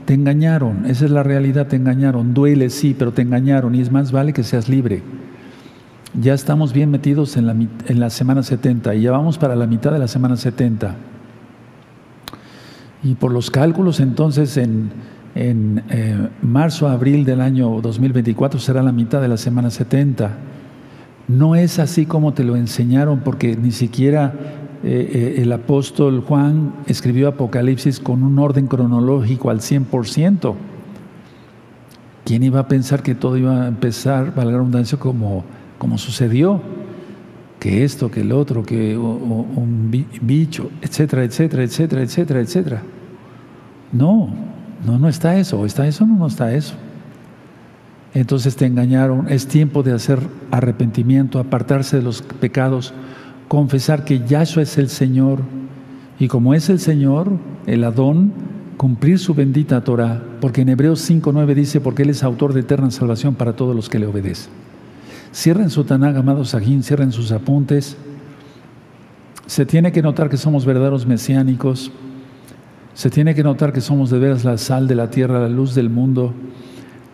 [0.07, 2.35] te engañaron, esa es la realidad, te engañaron.
[2.35, 5.03] Duele, sí, pero te engañaron y es más vale que seas libre.
[6.19, 9.67] Ya estamos bien metidos en la, en la semana 70 y ya vamos para la
[9.67, 10.97] mitad de la semana 70.
[13.03, 14.91] Y por los cálculos, entonces, en,
[15.35, 20.33] en eh, marzo, abril del año 2024 será la mitad de la semana 70.
[21.29, 24.35] No es así como te lo enseñaron, porque ni siquiera
[24.83, 30.55] eh, eh, el apóstol Juan escribió Apocalipsis con un orden cronológico al 100%.
[32.25, 35.45] ¿Quién iba a pensar que todo iba a empezar, valga la redundancia, como,
[35.81, 36.63] como sucedió?
[37.61, 39.91] que esto, que el otro, que un
[40.23, 42.83] bicho, etcétera, etcétera, etcétera, etcétera, etcétera.
[43.93, 44.31] No,
[44.85, 46.75] no, no está eso, está eso, no, no está eso.
[48.15, 50.21] Entonces te engañaron, es tiempo de hacer
[50.51, 52.95] arrepentimiento, apartarse de los pecados,
[53.47, 55.41] confesar que Yahshua es el Señor
[56.19, 57.31] y como es el Señor,
[57.67, 58.33] el Adón,
[58.79, 62.91] cumplir su bendita Torah, porque en Hebreos 5.9 dice, porque Él es autor de eterna
[62.91, 64.51] salvación para todos los que le obedecen.
[65.33, 67.97] Cierren su Tanag, amados Sajín, cierren sus apuntes.
[69.47, 71.93] Se tiene que notar que somos verdaderos mesiánicos.
[72.95, 75.75] Se tiene que notar que somos de veras la sal de la tierra, la luz
[75.75, 76.35] del mundo.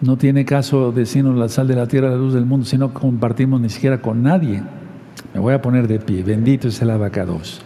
[0.01, 2.93] No tiene caso decirnos la sal de la tierra, la luz del mundo, si no
[2.93, 4.63] compartimos ni siquiera con nadie.
[5.35, 6.23] Me voy a poner de pie.
[6.23, 7.61] Bendito es el abacados.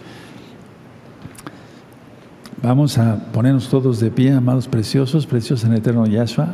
[2.61, 6.49] Vamos a ponernos todos de pie, amados preciosos, preciosos en el eterno Yahshua.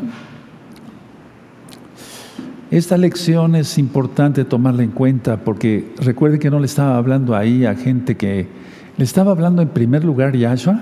[2.69, 7.65] Esta lección es importante tomarla en cuenta porque recuerde que no le estaba hablando ahí
[7.65, 8.49] a gente que,
[8.97, 10.81] le estaba hablando en primer lugar Yahshua,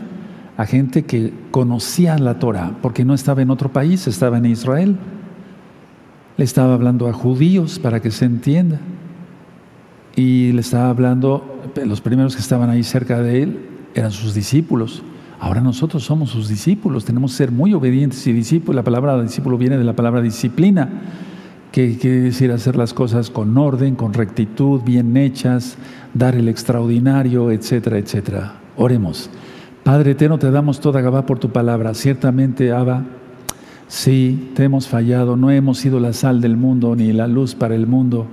[0.58, 4.96] a gente que conocía la Torah, porque no estaba en otro país, estaba en Israel.
[6.38, 8.80] Le estaba hablando a judíos para que se entienda.
[10.16, 13.60] Y le estaba hablando, los primeros que estaban ahí cerca de él
[13.94, 15.04] eran sus discípulos.
[15.40, 18.76] Ahora nosotros somos sus discípulos, tenemos que ser muy obedientes y discípulos.
[18.76, 20.90] La palabra discípulo viene de la palabra disciplina
[21.76, 25.76] que quiere decir hacer las cosas con orden, con rectitud, bien hechas,
[26.14, 28.54] dar el extraordinario, etcétera, etcétera.
[28.78, 29.30] Oremos.
[29.84, 31.94] Padre eterno, te damos toda Gabá por tu palabra.
[31.94, 33.04] Ciertamente, Abba,
[33.90, 37.76] sí, te hemos fallado, no hemos sido la sal del mundo ni la luz para
[37.76, 38.26] el mundo.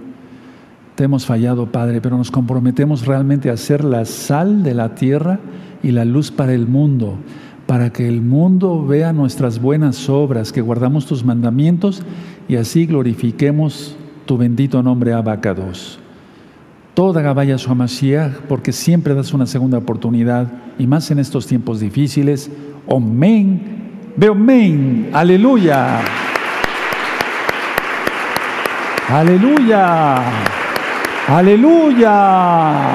[0.95, 5.40] Te hemos fallado, Padre, pero nos comprometemos realmente a ser la sal de la tierra
[5.82, 7.18] y la luz para el mundo
[7.66, 12.03] para que el mundo vea nuestras buenas obras, que guardamos tus mandamientos
[12.49, 15.99] y así glorifiquemos tu bendito nombre Abacados.
[16.95, 17.70] Toda Gabaya su
[18.49, 22.51] porque siempre das una segunda oportunidad y más en estos tiempos difíciles.
[22.90, 23.61] Amén.
[24.16, 25.09] Veo amén.
[25.12, 26.01] Aleluya.
[29.09, 30.22] Aleluya.
[31.28, 32.93] Aleluya.